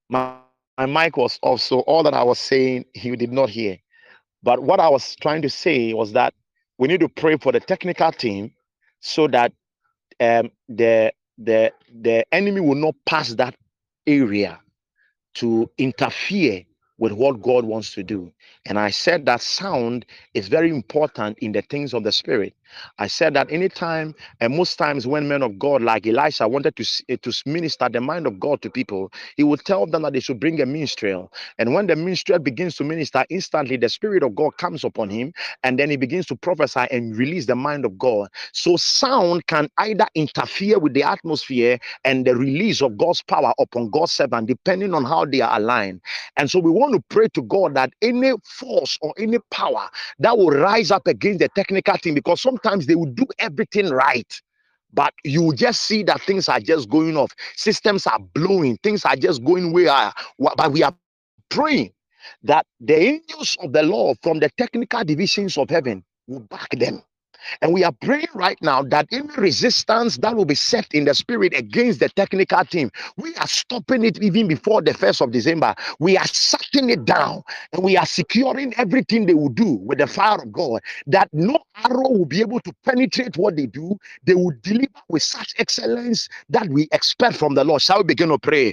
[0.09, 0.39] my
[0.79, 3.79] my mic was off, so all that I was saying he did not hear.
[4.43, 6.35] But what I was trying to say was that
[6.79, 8.53] we need to pray for the technical team
[9.01, 9.53] so that
[10.21, 13.55] um, the the the enemy will not pass that
[14.07, 14.61] area
[15.35, 16.65] to interfere
[16.99, 18.33] with what God wants to do.
[18.67, 22.55] And I said that sound is very important in the things of the spirit.
[22.99, 27.05] I said that anytime and most times when men of God like Elisha wanted to,
[27.11, 30.21] eh, to minister the mind of God to people, he would tell them that they
[30.21, 31.33] should bring a minstrel.
[31.59, 35.33] And when the minstrel begins to minister, instantly the spirit of God comes upon him
[35.65, 38.29] and then he begins to prophesy and release the mind of God.
[38.53, 43.91] So sound can either interfere with the atmosphere and the release of God's power upon
[43.91, 46.01] God's servant, depending on how they are aligned.
[46.37, 49.89] And so we want to pray to God that any force or any power
[50.21, 54.33] that will rise up against the technical team, because sometimes they will do everything right.
[54.95, 59.17] But you just see that things are just going off, systems are blowing, things are
[59.17, 60.13] just going where.
[60.39, 60.95] But we are
[61.51, 61.93] praying
[62.45, 67.03] that the angels of the Lord from the technical divisions of heaven will back them
[67.61, 71.15] and we are praying right now that any resistance that will be set in the
[71.15, 75.75] spirit against the technical team, we are stopping it even before the 1st of December.
[75.99, 77.43] We are shutting it down
[77.73, 81.59] and we are securing everything they will do with the fire of God, that no
[81.85, 83.97] arrow will be able to penetrate what they do.
[84.25, 87.83] They will deliver with such excellence that we expect from the Lord.
[87.83, 88.73] Shall we begin to pray?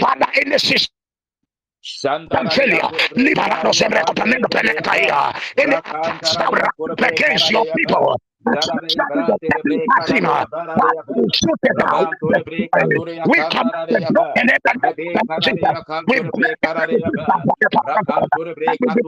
[0.00, 0.94] Father, in the system.
[1.82, 5.32] Sandalia, liberado sempre contando planeta.
[5.56, 5.82] In the
[7.06, 8.20] against your people.
[8.44, 8.52] We
[13.50, 13.70] come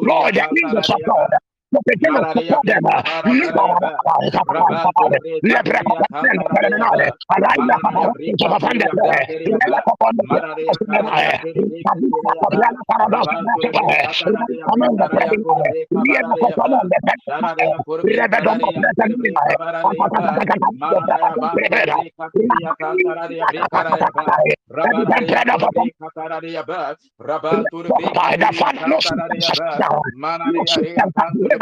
[0.02, 1.28] Lord, the angels of God
[31.52, 31.61] Rabba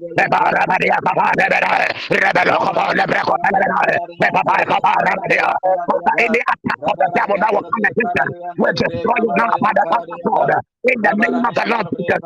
[0.00, 0.28] The
[8.58, 10.71] we're destroying now by the power of God.
[10.84, 12.18] In the name of the Lord Jesus,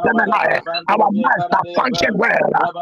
[0.88, 2.48] our master function well.
[2.56, 2.72] Our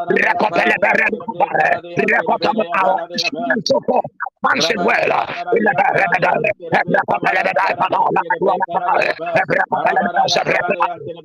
[3.66, 4.04] so forth
[4.42, 5.10] function well.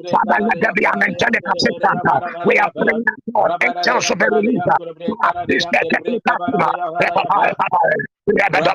[0.09, 2.01] Father, let there be an angelic assistance.
[2.45, 6.37] We are praying for angels to be released to assist the technical
[8.29, 8.69] Recommend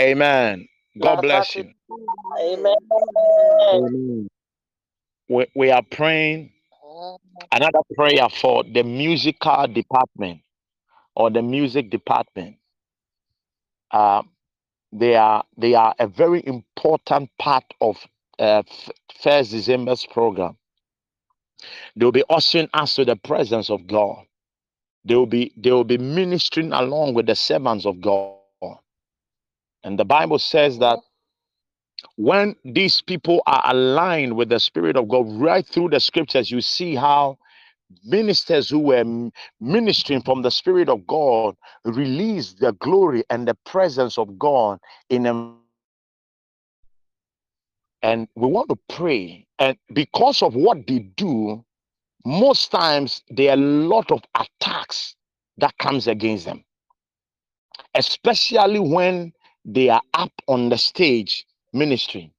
[0.00, 0.66] Amen.
[1.00, 1.70] God bless you.
[3.72, 4.28] Amen.
[5.28, 6.52] We, we are praying.
[7.52, 10.40] Another prayer for the musical department
[11.14, 12.56] or the music department.
[13.90, 14.22] Uh,
[14.92, 17.96] they are they are a very important part of
[18.38, 18.62] uh,
[19.22, 20.56] First December's program.
[21.96, 24.24] They will be ushering us to the presence of God.
[25.04, 28.36] They will be they will be ministering along with the servants of God.
[29.82, 30.98] And the Bible says that
[32.16, 36.60] when these people are aligned with the Spirit of God, right through the scriptures, you
[36.60, 37.38] see how
[38.04, 39.30] ministers who were
[39.60, 45.24] ministering from the Spirit of God released the glory and the presence of God in
[45.24, 45.56] them.
[48.02, 49.46] And we want to pray.
[49.58, 51.64] And because of what they do,
[52.24, 55.16] most times there are a lot of attacks
[55.58, 56.64] that comes against them
[57.94, 59.32] especially when
[59.64, 62.30] they are up on the stage ministering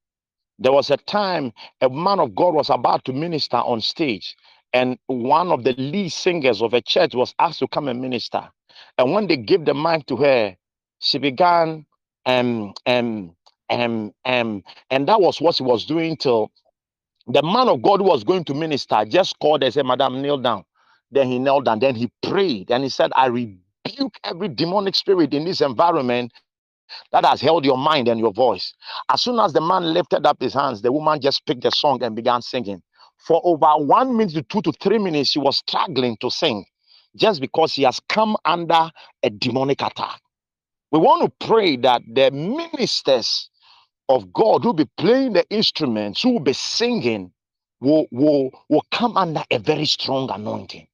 [0.60, 1.52] there was a time
[1.82, 4.36] a man of god was about to minister on stage
[4.74, 8.50] and one of the lead singers of a church was asked to come and minister
[8.98, 10.56] and when they gave the mic to her
[11.00, 11.86] she began
[12.28, 13.36] um um
[13.70, 16.50] um um and that was what she was doing till
[17.28, 20.64] the man of God was going to minister just called and said, Madam, kneel down.
[21.12, 21.80] Then he knelt down.
[21.80, 26.34] Then he prayed and he said, I rebuke every demonic spirit in this environment
[27.12, 28.74] that has held your mind and your voice.
[29.10, 32.04] As soon as the man lifted up his hands, the woman just picked the song
[32.04, 32.82] and began singing.
[33.28, 36.66] For over one minute to two to three minutes, he was struggling to sing
[37.16, 38.92] just because he has come under
[39.24, 40.22] a demonic attack.
[40.92, 43.50] We want to pray that the ministers
[44.10, 47.32] of God who will be playing the instruments, who will be singing,
[47.82, 50.88] will, will, will come under a very strong anointing.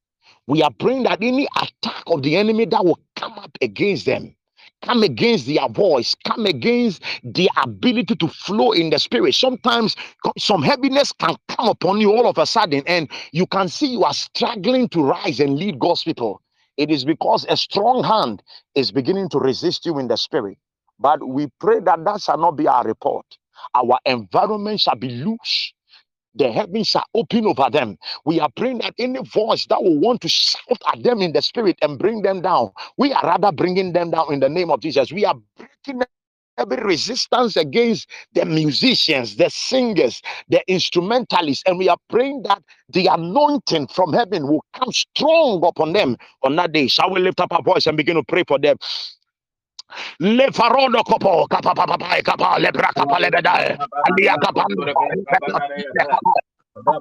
[0.47, 4.35] We are praying that any attack of the enemy that will come up against them,
[4.83, 9.35] come against their voice, come against their ability to flow in the spirit.
[9.35, 9.95] Sometimes
[10.37, 14.03] some heaviness can come upon you all of a sudden, and you can see you
[14.05, 16.41] are struggling to rise and lead God's people.
[16.77, 18.43] It is because a strong hand
[18.75, 20.57] is beginning to resist you in the spirit.
[20.99, 23.25] But we pray that that shall not be our report.
[23.75, 25.73] Our environment shall be loose
[26.37, 27.97] the heavens are open over them.
[28.25, 31.41] We are praying that any voice that will want to shout at them in the
[31.41, 34.81] spirit and bring them down, we are rather bringing them down in the name of
[34.81, 35.11] Jesus.
[35.11, 36.01] We are breaking
[36.57, 43.07] every resistance against the musicians, the singers, the instrumentalists, and we are praying that the
[43.07, 46.87] anointing from heaven will come strong upon them on that day.
[46.87, 48.77] Shall we lift up our voice and begin to pray for them?
[50.19, 53.53] Le farono kopo kapa papa kapa le bra kapa le beda
[54.07, 54.65] alia kapa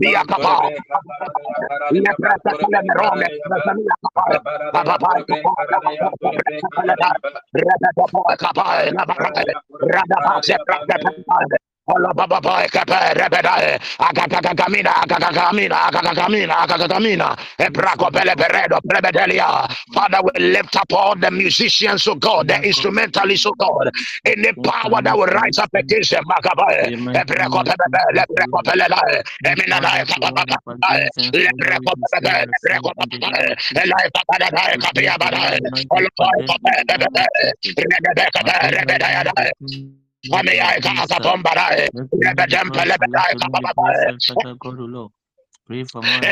[0.00, 0.70] Via kapa
[1.90, 3.28] le kapa le merone
[4.72, 5.52] kapa papa kapa
[8.38, 9.30] kapa la bra
[9.94, 11.65] rada pa se bra kapa Ola
[12.14, 17.36] baba boy kepe rebeda agagagamina agagagamina agagagamina agagagamina.
[17.58, 23.46] Ebrako pele peredo prebedelia Father we lift up all the musicians of God the instrumentalists
[23.46, 23.90] of God
[24.24, 29.00] in the power that will rise up against them magabae ebrako pele ebrako pele la
[29.44, 30.44] emina la kapapa
[31.32, 35.58] lebrako pele ebrako pele elai papa da kapia bada
[35.90, 36.72] ola boy kepe
[38.74, 39.42] rebeda
[40.30, 41.86] rebeda rebeda Mami ay ka ka pombara e.
[42.22, 44.06] Rebedem pelebedai ka baba e.
[45.66, 46.22] Pray for more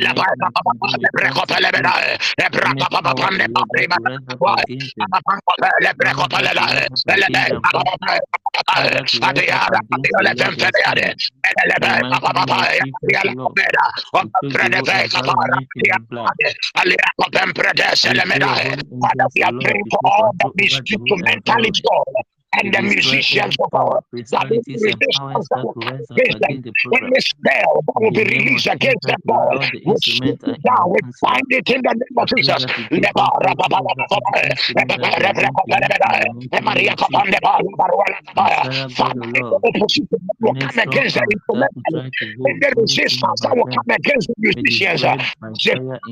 [22.60, 27.12] and the musicians of our principalities and powers that will rise up against the program.
[27.12, 29.16] Any spell that will be released against them,
[29.84, 30.36] we speak
[30.66, 32.64] down, we find it in the name of Jesus.
[36.62, 37.38] Maria Kapande
[38.96, 39.24] Father,
[39.64, 40.08] opposition
[40.40, 42.10] will come against the uh, instrumentalists,
[42.44, 45.02] and the resistance that will come against the musicians.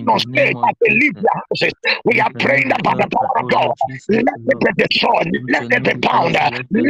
[0.06, 1.72] Don't stay, but they leave their houses.
[2.04, 3.72] We are praying by the power of God,
[4.08, 6.82] let it be destroyed, let it be bound let it be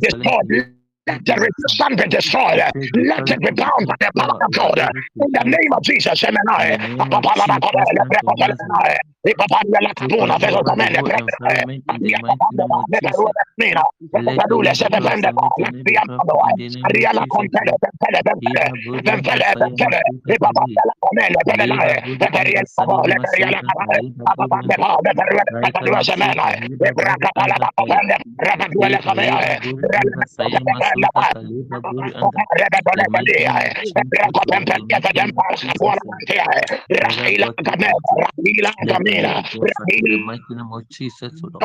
[0.00, 0.75] destroyed.
[1.08, 2.58] Let the resistance be destroyed.
[2.58, 4.78] Let it be bound by the power of God.
[5.14, 6.46] In the name of Jesus, amen.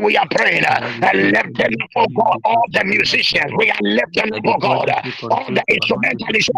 [0.02, 3.52] We are praying and lifting for God all the musicians.
[3.58, 4.90] We are lifting God
[5.30, 6.50] all the instrumentalists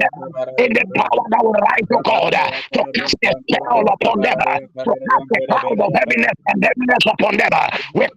[0.57, 4.93] In the power that will rise to God to cast a spell upon them, to
[5.09, 7.51] cast the cloud of heaviness and heaviness upon them.
[7.95, 8.07] We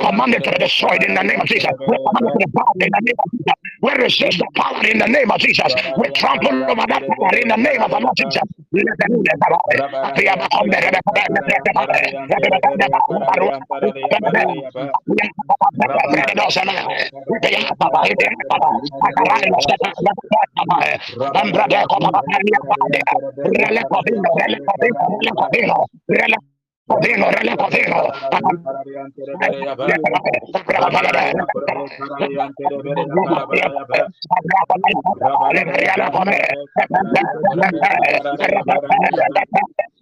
[0.00, 1.70] command it to be destroyed in the name of Jesus.
[1.86, 3.65] We command it to be bound in the name of Jesus.
[3.86, 5.72] We resist the power in the name of Jesus.
[5.96, 8.42] We trample over that power in the name of the Lord Jesus.
[25.36, 26.36] Covino, rele
[26.86, 28.12] Codino, rele codino.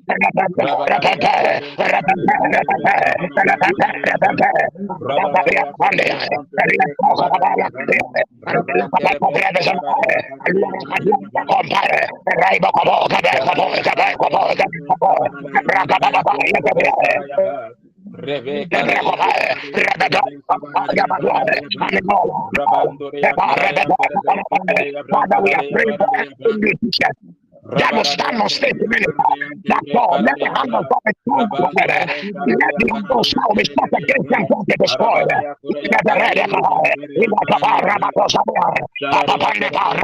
[0.06, 0.84] Covino.
[25.28, 25.50] that will
[28.04, 28.74] stand on stage
[29.64, 32.00] That God, let the hand of God be turned together.
[32.46, 35.28] Let the hand of God be shut against them to be destroyed.
[35.64, 38.40] Let the red in the Papa Ramakosa,
[39.10, 40.02] Papa Pandita,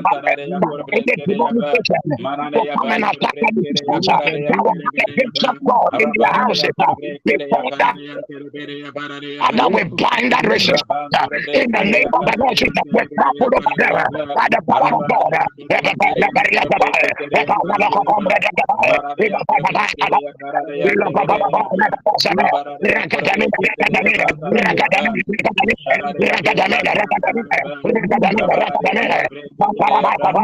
[0.07, 0.26] houses.
[9.39, 10.83] And now we bind that resistance
[11.53, 12.73] in the name of the Lord Jesus.
[12.91, 15.47] We trample over there by the power of God.
[30.23, 30.35] Come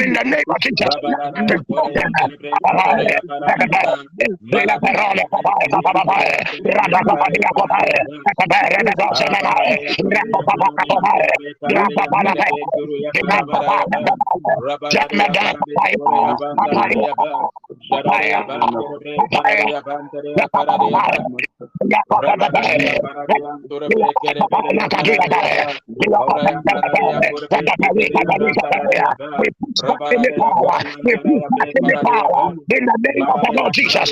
[0.00, 0.88] in the name of Jesus.
[6.64, 6.75] In the
[33.16, 34.10] name of the Lord Jesus.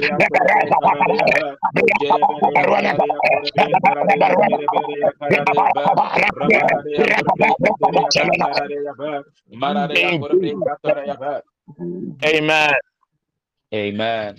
[12.25, 12.73] Amen.
[13.75, 14.37] Amen.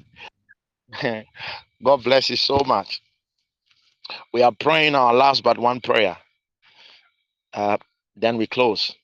[1.83, 3.01] God bless you so much.
[4.33, 6.17] We are praying our last but one prayer.
[7.53, 7.77] Uh,
[8.15, 8.95] then we close.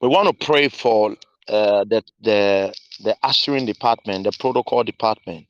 [0.00, 1.12] We want to pray for
[1.48, 5.46] uh, the the the ushering department, the protocol department.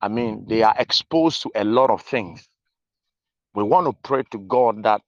[0.01, 2.47] I mean, they are exposed to a lot of things.
[3.53, 5.01] We want to pray to God that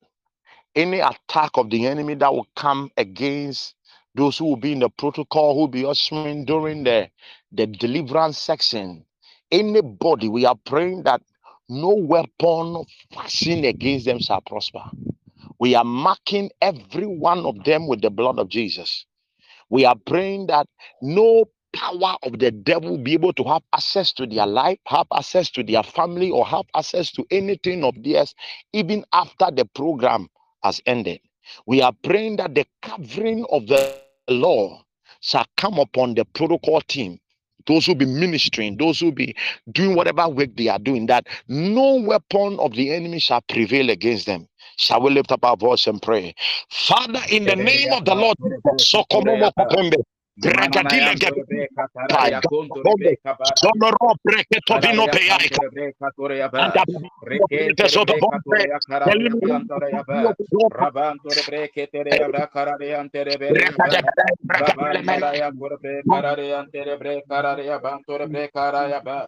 [0.76, 3.76] any attack of the enemy that will come against
[4.16, 7.10] those who will be in the protocol, who will be ushering during the,
[7.52, 9.06] the deliverance section,
[9.52, 11.22] anybody, we are praying that
[11.70, 12.84] no weapon
[13.14, 14.84] fashioned against them shall prosper.
[15.60, 19.06] We are marking every one of them with the blood of Jesus.
[19.70, 20.68] We are praying that
[21.02, 25.50] no power of the devil be able to have access to their life, have access
[25.52, 28.36] to their family, or have access to anything of theirs,
[28.74, 30.28] even after the program
[30.64, 31.20] has ended.
[31.66, 33.96] We are praying that the covering of the
[34.30, 34.84] law
[35.22, 37.20] shall come upon the protocol team.
[37.66, 39.36] Those who be ministering, those who be
[39.72, 44.26] doing whatever work they are doing, that no weapon of the enemy shall prevail against
[44.26, 44.48] them.
[44.78, 46.36] Shall we lift up our voice and pray?
[46.70, 48.38] Father, in the name of the Lord,
[53.54, 55.68] sono robre che to vino peiaika
[57.76, 58.66] te sotto bombe
[60.70, 63.74] rabanto rebre che te rebra carare antere rebre
[64.46, 69.28] rabanto rebre carare antere rebre carare banto rebre caraya ba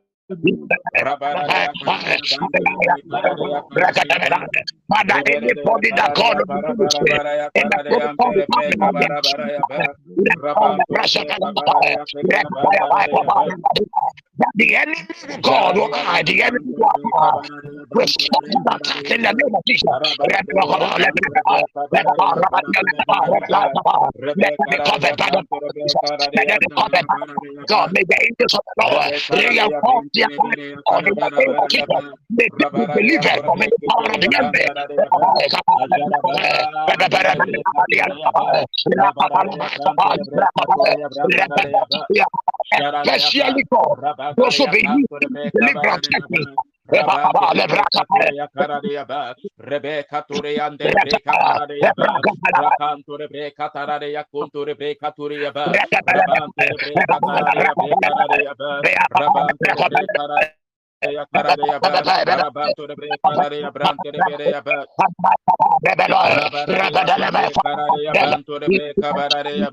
[0.29, 0.45] Father,
[5.27, 6.45] anybody that God the
[14.75, 14.97] enemy
[15.43, 17.41] God will hide, the enemy will
[17.93, 19.83] restore that in the name of Jesus.
[20.31, 21.11] Let me cover by the
[24.35, 24.67] let me
[26.75, 27.01] cover
[27.69, 30.27] God, may the angels of the Lord reinforce their
[30.91, 31.87] on the name of Jesus.
[32.31, 34.65] May people believe it from the power of the enemy.
[43.03, 43.97] Especially God,
[49.57, 57.19] Rebecca Turiande, Rebecca Taradeya, Rakan to Rebecca Taradeya, Kun to Rebecca Turiya, Rakan to Rebecca
[57.21, 57.71] Taradeya,
[62.35, 63.29] Rakan to Rebecca
[68.59, 69.71] Rebecca Taradeya,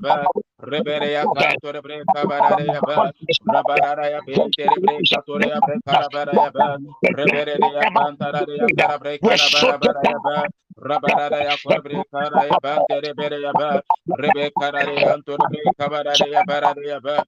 [0.61, 3.11] Rebereya Katore Breka Baraya Ba,
[3.47, 6.77] Rabaraya Bentere Breka Torea Breka Baraya Ba,
[7.13, 10.47] Rebereya Bantaraya Bara Breka Baraya Ba,
[10.79, 13.81] Rabaraya Fabrika Raya Bantere Bereya Ba,
[14.17, 17.23] Rebeka Raya Antore Breka Baraya Baraya Ba,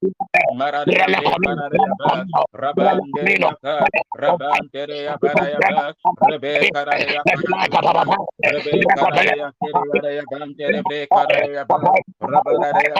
[0.52, 2.26] Mararaya Baraya Ba,
[2.56, 3.88] Rabandeya Ka,
[4.18, 7.24] Rabantereya Baraya Ba, Rebeka Raya
[8.44, 11.90] Rebeka Raya Tere Raya Bantere Breka Raya Ba,
[12.22, 13.00] Rabaraya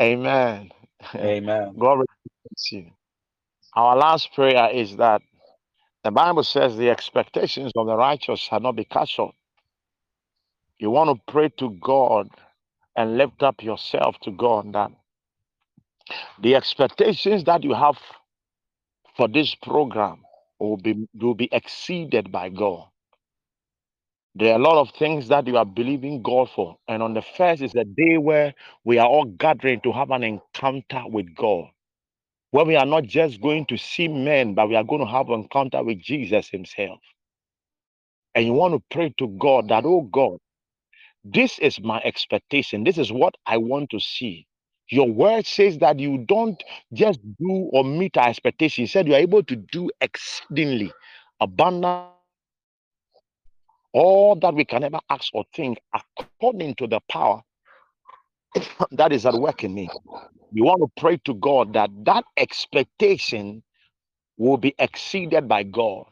[0.00, 0.70] Amen.
[1.16, 1.74] Amen.
[1.78, 2.90] God bless you.
[3.74, 5.22] Our last prayer is that
[6.04, 9.34] the Bible says the expectations of the righteous shall not be cut short.
[10.78, 12.28] You want to pray to God
[12.96, 14.92] and lift up yourself to God that
[16.40, 17.98] the expectations that you have
[19.16, 20.22] for this program
[20.60, 22.86] will be will be exceeded by God.
[24.34, 26.78] There are a lot of things that you are believing God for.
[26.88, 28.54] And on the first is the day where
[28.84, 31.66] we are all gathering to have an encounter with God.
[32.52, 35.28] Where we are not just going to see men, but we are going to have
[35.30, 37.00] an encounter with Jesus Himself.
[38.34, 40.38] And you want to pray to God that, oh God,
[41.24, 42.84] this is my expectation.
[42.84, 44.46] This is what I want to see.
[44.90, 48.82] Your word says that you don't just do or meet our expectation.
[48.82, 50.92] You said you are able to do exceedingly
[51.40, 52.10] abundant
[53.94, 57.40] all that we can ever ask or think according to the power
[58.92, 59.88] that is at work in me.
[60.52, 63.62] You want to pray to God that that expectation
[64.36, 66.04] will be exceeded by God.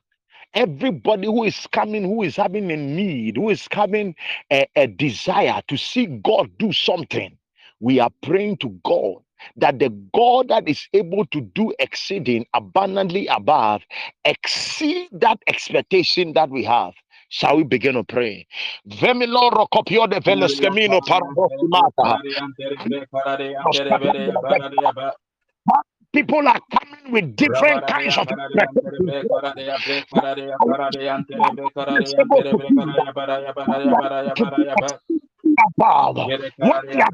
[0.54, 4.14] Everybody who is coming, who is having a need, who is having
[4.52, 7.36] a, a desire to see God do something,
[7.80, 9.16] we are praying to God
[9.56, 13.82] that the God that is able to do exceeding abundantly above
[14.24, 16.94] exceed that expectation that we have.
[17.30, 18.46] Shall we begin to pray?
[18.88, 21.22] Vemiloro copio de velescamino para
[26.12, 28.28] People are coming with different kinds of
[35.76, 36.16] above.
[36.58, 37.10] What they are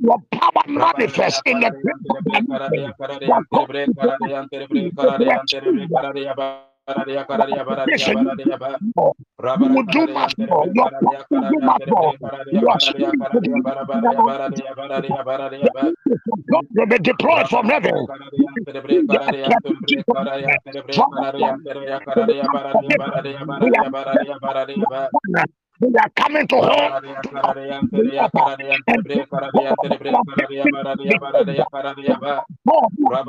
[0.00, 1.70] your power manifest in the
[6.88, 6.94] you
[9.74, 10.66] will do much more.
[10.74, 10.90] Your
[11.30, 12.12] will do much more.
[12.52, 13.62] Your spirit will do
[16.50, 18.06] God will be deployed from heaven.
[25.82, 27.02] They are coming to hell.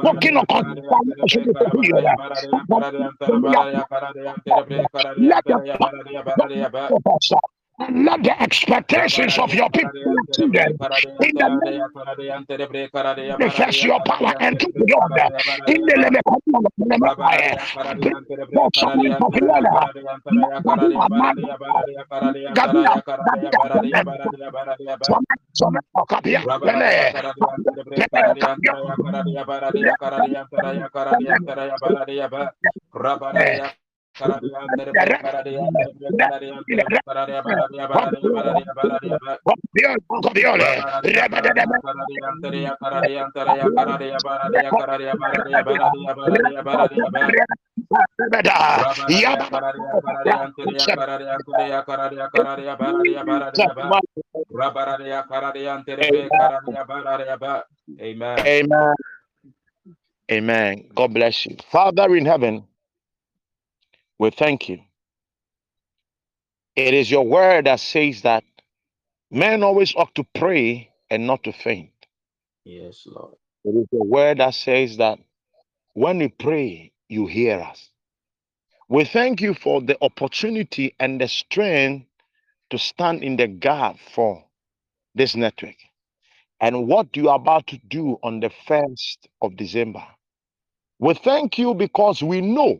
[0.03, 0.75] Walking upon
[5.17, 5.79] Let the
[7.79, 9.91] let the expectations of your people
[13.39, 15.13] manifest your power and to beyond
[15.67, 16.21] in the
[33.55, 33.73] of
[58.45, 58.95] Amen.
[60.31, 60.85] Amen.
[60.95, 61.57] God bless you.
[61.71, 62.63] Father in heaven,
[64.23, 64.79] we thank you.
[66.77, 68.45] It is your word that says that
[69.29, 71.91] men always ought to pray and not to faint.
[72.63, 73.35] Yes, Lord.
[73.65, 75.19] It is your word that says that
[75.93, 77.89] when we pray, you hear us.
[78.87, 82.07] We thank you for the opportunity and the strength
[82.69, 84.41] to stand in the gap for
[85.13, 85.75] this network
[86.61, 90.05] and what you are about to do on the 1st of December.
[90.99, 92.79] We thank you because we know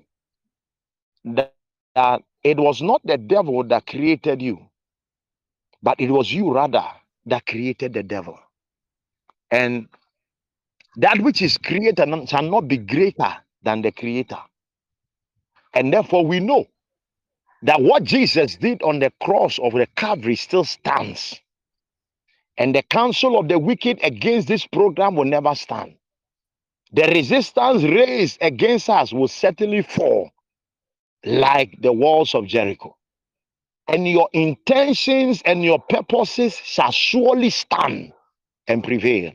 [1.26, 1.54] that,
[1.96, 4.60] that it was not the devil that created you,
[5.84, 6.86] but it was you rather
[7.28, 8.40] that created the devil.
[9.52, 9.88] And
[10.98, 14.40] that which is created shall not be greater than the creator.
[15.74, 16.68] And therefore, we know
[17.64, 21.40] that what Jesus did on the cross of the Calvary still stands.
[22.58, 25.96] And the counsel of the wicked against this program will never stand.
[26.94, 30.32] The resistance raised against us will certainly fall
[31.26, 32.98] like the walls of Jericho.
[33.88, 38.14] And your intentions and your purposes shall surely stand
[38.68, 39.34] and prevail.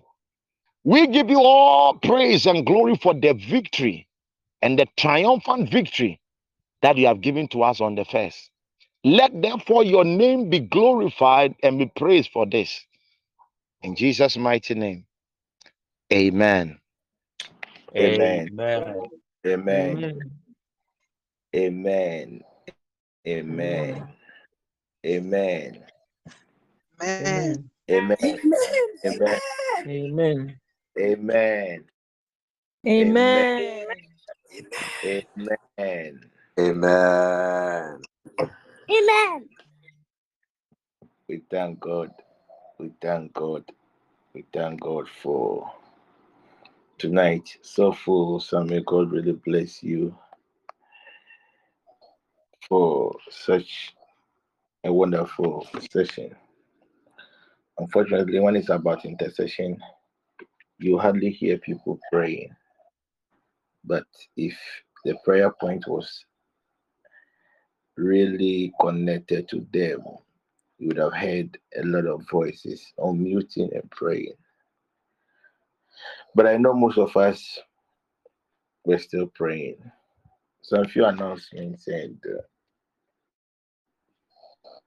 [0.84, 4.08] We give you all praise and glory for the victory
[4.62, 6.20] and the triumphant victory
[6.82, 8.50] that you have given to us on the first.
[9.04, 12.84] Let therefore your name be glorified and be praised for this.
[13.82, 15.06] In Jesus' mighty name.
[16.12, 16.78] Amen.
[17.96, 18.50] Amen.
[18.58, 19.10] Amen.
[19.46, 20.04] Amen.
[20.06, 20.32] Amen.
[21.58, 22.44] Amen.
[23.26, 24.08] Amen.
[25.04, 25.84] Amen.
[27.02, 27.70] Amen.
[27.90, 28.16] Amen.
[29.04, 29.40] Amen.
[30.98, 31.84] Amen.
[32.86, 33.48] Amen.
[35.04, 36.20] Amen.
[36.60, 38.00] Amen.
[38.90, 39.48] Amen.
[41.28, 42.12] We thank God.
[42.78, 43.64] We thank God.
[44.32, 45.68] We thank God for
[46.98, 47.58] tonight.
[47.62, 48.82] So full, Samuel.
[48.84, 50.16] God really bless you
[52.68, 53.94] for such
[54.84, 56.34] a wonderful session.
[57.78, 59.80] Unfortunately, when it's about intercession,
[60.78, 62.54] you hardly hear people praying.
[63.84, 64.58] But if
[65.04, 66.24] the prayer point was
[67.96, 70.02] really connected to them,
[70.78, 74.34] you would have heard a lot of voices unmuting and praying.
[76.34, 77.58] But I know most of us
[78.84, 79.76] were still praying.
[80.62, 82.42] So a few announcements and uh,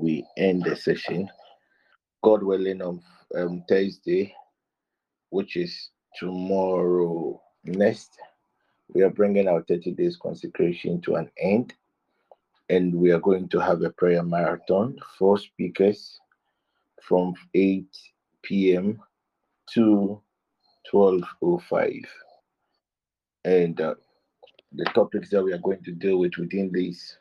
[0.01, 1.29] we end the session.
[2.23, 3.01] God willing, on
[3.35, 4.33] um, Thursday,
[5.29, 8.11] which is tomorrow next,
[8.93, 11.73] we are bringing our 30 days consecration to an end.
[12.69, 16.19] And we are going to have a prayer marathon, four speakers
[17.01, 17.85] from 8
[18.43, 18.99] p.m.
[19.73, 20.21] to
[20.91, 22.05] 12.05.
[23.43, 23.95] And uh,
[24.73, 27.17] the topics that we are going to deal with within these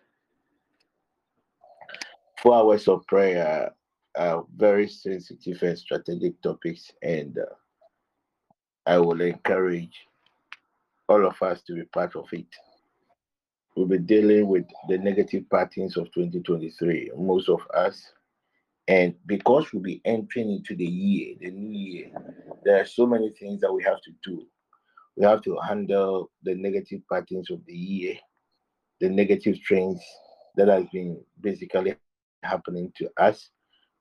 [2.41, 3.71] four hours of prayer
[4.17, 6.91] are very sensitive and strategic topics.
[7.03, 7.55] And uh,
[8.87, 10.07] I will encourage
[11.09, 12.47] all of us to be part of it.
[13.77, 18.13] We'll be dealing with the negative patterns of 2023, most of us.
[18.89, 22.11] And because we'll be entering into the year, the new year,
[22.65, 24.45] there are so many things that we have to do.
[25.17, 28.15] We have to handle the negative patterns of the year,
[29.01, 30.03] the negative trends
[30.57, 31.95] that has been basically
[32.43, 33.51] happening to us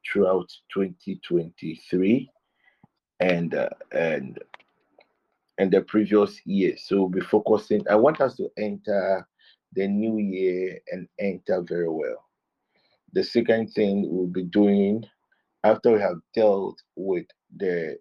[0.06, 2.32] throughout 2023
[3.20, 4.40] and uh, and
[5.58, 6.76] and the previous year.
[6.78, 7.86] So we'll be focusing.
[7.90, 9.28] I want us to enter
[9.74, 12.26] the new year and enter very well.
[13.14, 15.04] the second thing we'll be doing
[15.64, 17.26] after we have dealt with
[17.58, 17.98] the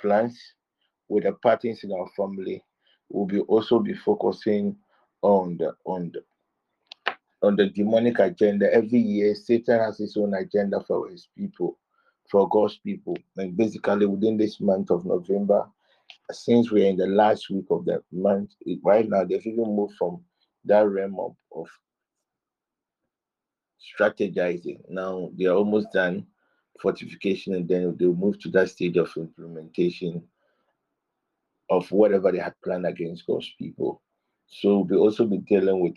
[0.00, 0.38] plans,
[1.08, 2.62] with the patterns in our family,
[3.08, 4.76] we'll be also be focusing
[5.22, 6.22] on the on the
[7.42, 8.72] on the demonic agenda.
[8.72, 11.78] Every year, Satan has his own agenda for his people,
[12.30, 13.16] for God's people.
[13.36, 15.68] And basically, within this month of November,
[16.30, 18.50] since we're in the last week of the month,
[18.82, 20.20] right now, they've even moved from
[20.64, 21.68] that realm of, of
[23.80, 24.80] strategizing.
[24.88, 26.26] Now they are almost done
[26.80, 30.22] fortification, and then they'll move to that stage of implementation
[31.70, 34.02] of whatever they had planned against God's people.
[34.46, 35.94] So we'll also be dealing with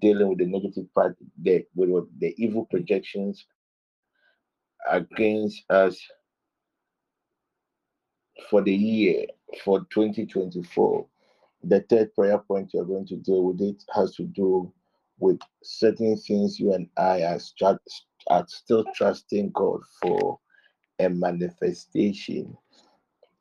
[0.00, 3.46] dealing with the negative part, the with the evil projections
[4.90, 6.00] against us
[8.48, 9.26] for the year
[9.64, 11.06] for 2024.
[11.64, 14.72] The third prayer point you're going to deal with it has to do
[15.18, 17.38] with certain things you and I are,
[18.28, 20.40] are still trusting God for
[20.98, 22.56] a manifestation.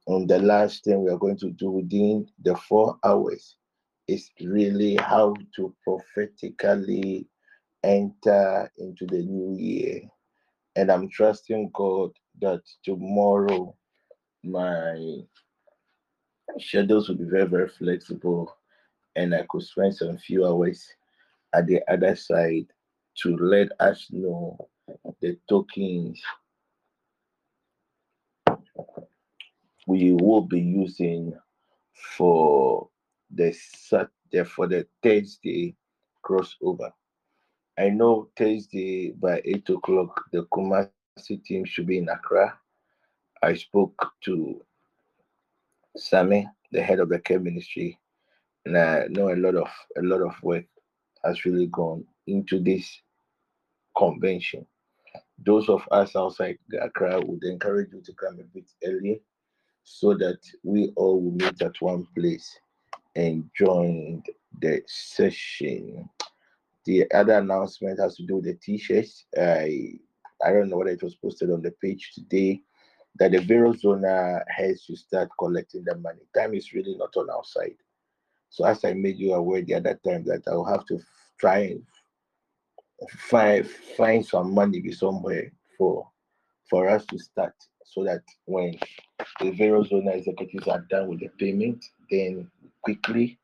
[0.08, 3.58] And the last thing we are going to do within the four hours
[4.12, 7.28] is really how to prophetically
[7.84, 10.02] enter into the new year.
[10.76, 12.12] And I'm trusting God
[12.42, 13.76] that tomorrow
[14.44, 15.20] my
[16.60, 18.56] schedules will be very, very flexible
[19.16, 20.88] and I could spend some few hours
[21.54, 22.68] at the other side
[23.18, 24.58] to let us know
[25.22, 26.22] the tokens
[29.88, 31.34] we will be using
[32.18, 32.91] for
[33.36, 35.76] the for the Thursday
[36.24, 36.92] crossover.
[37.78, 42.58] I know Thursday by eight o'clock the Kumasi team should be in Accra.
[43.42, 44.62] I spoke to
[45.98, 47.98] Sammy, the head of the care ministry,
[48.66, 50.66] and I know a lot of a lot of work
[51.26, 53.02] has really gone into this
[53.98, 54.66] convention.
[55.44, 59.22] Those of us outside Accra would encourage you to come a bit early
[59.84, 62.60] so that we all will meet at one place
[63.16, 64.24] and join
[64.60, 66.10] the session.
[66.86, 69.26] The other announcement has to do with the t-shirts.
[69.38, 69.94] I
[70.44, 72.62] I don't know whether it was posted on the page today
[73.20, 76.22] that the Verozona has to start collecting the money.
[76.36, 77.76] Time is really not on our side.
[78.50, 81.00] So as I made you aware the other time that I'll have to
[81.40, 81.84] try and
[83.10, 83.68] find
[83.98, 86.08] find some money somewhere for
[86.70, 87.54] for us to start
[87.86, 88.78] so that when
[89.40, 92.50] the Verozona executives are done with the payment, then
[92.84, 93.40] quickly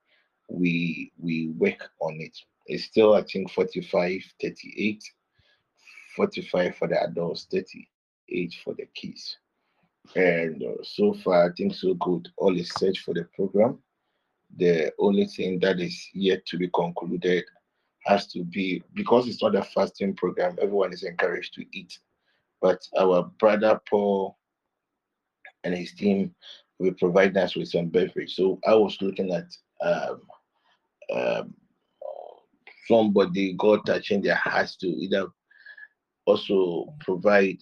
[0.50, 2.38] we we work on it.
[2.66, 5.04] It's still I think 45, 38,
[6.16, 9.38] 45 for the adults, 38 for the kids.
[10.16, 12.30] And uh, so far, I think so good.
[12.38, 13.80] All is set for the program.
[14.58, 17.44] The only thing that is yet to be concluded
[18.06, 22.00] has to be because it's not a fasting program, everyone is encouraged to eat.
[22.62, 24.38] But our brother Paul
[25.64, 26.34] and his team
[26.80, 28.36] will provide us with some beverage.
[28.36, 29.46] So I was looking at
[29.82, 30.22] um,
[31.14, 31.54] um,
[32.88, 35.28] somebody, God touching their hearts to either
[36.26, 37.58] also provide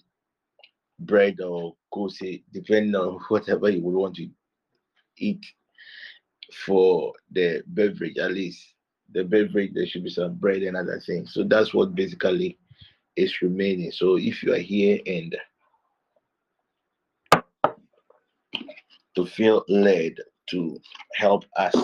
[1.00, 4.28] bread or go say depending on whatever you would want to
[5.18, 5.44] eat
[6.64, 8.74] for the beverage, at least
[9.12, 11.32] the beverage, there should be some bread and other things.
[11.32, 12.58] So that's what basically
[13.16, 13.90] is remaining.
[13.90, 15.36] So if you are here and
[19.16, 20.14] to feel led
[20.50, 20.78] to
[21.14, 21.74] help us,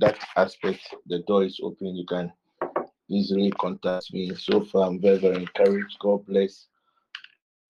[0.00, 1.96] that aspect, the door is open.
[1.96, 2.32] You can
[3.08, 4.34] easily contact me.
[4.34, 5.98] So far, I'm very, very encouraged.
[6.00, 6.66] God bless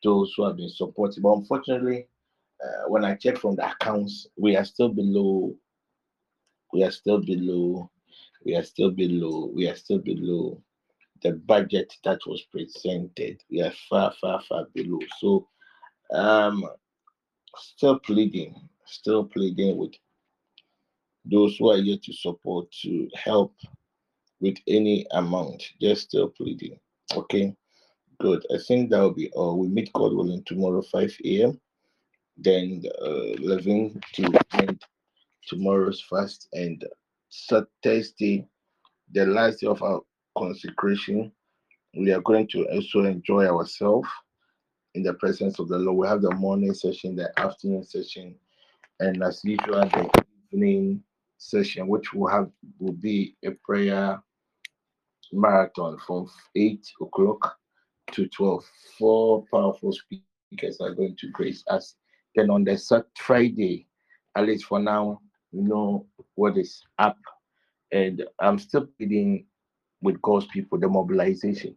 [0.02, 1.22] those who have been supporting.
[1.22, 2.08] But unfortunately,
[2.64, 5.54] uh, when I check from the accounts, we are still below.
[6.72, 7.90] We are still below.
[8.44, 9.50] We are still below.
[9.54, 10.62] We are still below
[11.22, 13.42] the budget that was presented.
[13.50, 15.00] We are far, far, far below.
[15.18, 15.48] So,
[16.12, 16.64] um,
[17.56, 18.54] still pleading,
[18.86, 19.92] still pleading with
[21.24, 23.54] those who are here to support to help
[24.40, 25.62] with any amount.
[25.80, 26.78] Just still pleading.
[27.14, 27.54] Okay.
[28.20, 28.44] Good.
[28.52, 29.58] I think that will be all.
[29.58, 31.60] We meet God willing tomorrow, 5 a.m.
[32.36, 34.82] Then uh, 11 to end
[35.46, 36.48] tomorrow's fast.
[36.52, 36.84] And
[37.82, 38.46] Thursday,
[39.12, 40.00] the last day of our
[40.36, 41.32] consecration,
[41.96, 44.08] we are going to also enjoy ourselves
[44.98, 45.96] in the presence of the Lord.
[45.96, 48.34] We have the morning session, the afternoon session,
[48.98, 50.10] and as usual, the
[50.52, 51.04] evening
[51.38, 52.50] session, which will have
[52.80, 54.20] will be a prayer
[55.32, 57.58] marathon from 8 o'clock
[58.10, 58.64] to 12.
[58.98, 61.94] Four powerful speakers are going to grace us.
[62.34, 62.76] Then on the
[63.16, 63.86] Friday,
[64.36, 65.20] at least for now,
[65.52, 67.18] you know what is up.
[67.92, 69.46] And I'm still pleading
[70.02, 71.76] with God's people, the mobilization.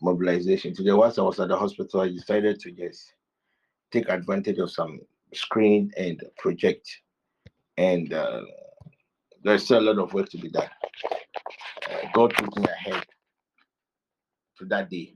[0.00, 0.74] Mobilization.
[0.74, 3.12] Today, once I was at the hospital, I decided to just
[3.92, 5.00] take advantage of some
[5.34, 6.88] screen and project.
[7.76, 8.42] And uh,
[9.44, 10.68] there's still a lot of work to be done.
[11.90, 13.04] Uh, God took me ahead
[14.58, 15.14] to that day.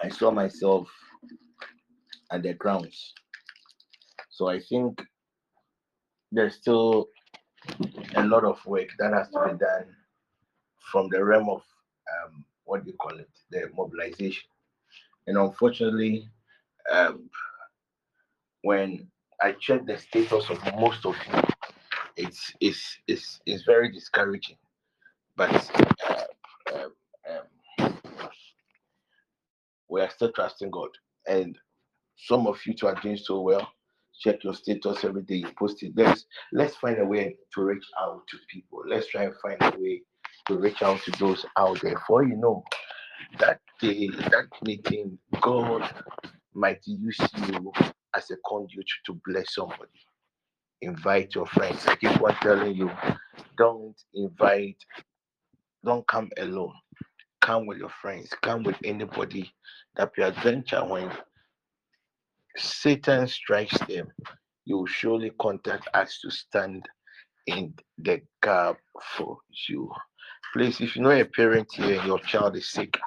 [0.00, 0.88] I saw myself
[2.32, 3.14] at the grounds.
[4.30, 5.00] So I think
[6.32, 7.06] there's still
[8.16, 9.86] a lot of work that has to be done
[10.90, 11.62] from the realm of
[12.10, 14.44] um, what do you call it, the mobilization.
[15.26, 16.28] And unfortunately,
[16.90, 17.28] um,
[18.62, 19.06] when
[19.40, 21.42] I check the status of most of you,
[22.16, 24.56] it's it's it's, it's very discouraging.
[25.36, 25.70] But
[26.08, 26.88] uh,
[27.78, 27.98] um,
[29.88, 30.90] we are still trusting God,
[31.26, 31.58] and
[32.16, 33.68] some of you two are doing so well.
[34.20, 35.36] Check your status every day.
[35.36, 35.92] You post it.
[35.96, 38.82] Let's let's find a way to reach out to people.
[38.86, 40.02] Let's try and find a way
[40.52, 42.00] to reach out to those out there.
[42.06, 42.62] For you know,
[43.38, 45.88] that day, that meeting, God
[46.54, 47.18] might use
[47.48, 47.72] you
[48.14, 49.90] as a conduit to bless somebody.
[50.82, 51.86] Invite your friends.
[51.86, 52.90] I keep on telling you,
[53.56, 54.76] don't invite,
[55.84, 56.74] don't come alone.
[57.40, 59.52] Come with your friends, come with anybody
[59.96, 61.10] that you adventure when
[62.56, 64.08] Satan strikes them,
[64.64, 66.88] you will surely contact us to stand
[67.46, 68.76] in the gap
[69.16, 69.38] for
[69.68, 69.90] you.
[70.52, 72.98] Please, if you know a parent here and your child is sick,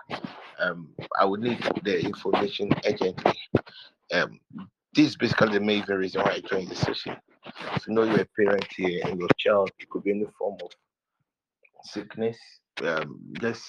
[0.60, 0.90] um,
[1.20, 3.40] I would need the information urgently.
[4.12, 4.40] Um,
[4.96, 7.16] this is basically the main reason why I joined the session.
[7.76, 10.58] If you know you're a parent here and your child it could be any form
[10.64, 10.72] of
[11.84, 12.38] sickness,
[12.84, 13.64] um, just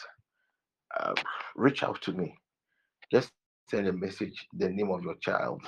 [0.98, 1.12] uh,
[1.54, 2.34] reach out to me.
[3.12, 3.32] Just
[3.70, 5.60] send a message, the name of your child,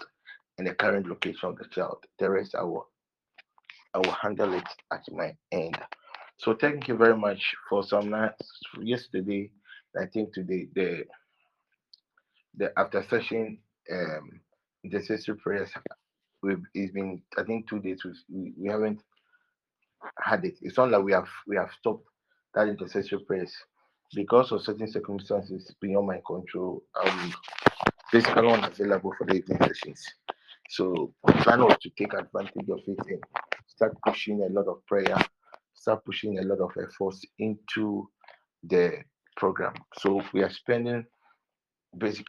[0.56, 1.98] and the current location of the child.
[2.18, 2.88] The rest I will
[3.92, 5.78] I will handle it at my end.
[6.38, 8.48] So thank you very much for some nights
[8.80, 9.50] yesterday.
[10.00, 11.04] I think today the
[12.56, 13.58] the after session
[13.92, 14.40] um
[14.84, 15.70] intercessory prayers
[16.42, 19.02] we've it's been I think two days we we haven't
[20.20, 20.58] had it.
[20.62, 22.06] It's not like we have we have stopped
[22.54, 23.52] that intercessory prayers
[24.14, 26.82] because of certain circumstances beyond my control.
[27.04, 27.32] Um
[28.12, 30.06] basically unavailable for the evening sessions.
[30.70, 31.12] So
[31.42, 33.24] plan was to take advantage of it and
[33.66, 35.16] start pushing a lot of prayer,
[35.88, 38.06] start pushing a lot of efforts into
[38.62, 38.98] the
[39.38, 39.72] program.
[39.98, 41.06] So we are spending
[41.96, 42.24] basically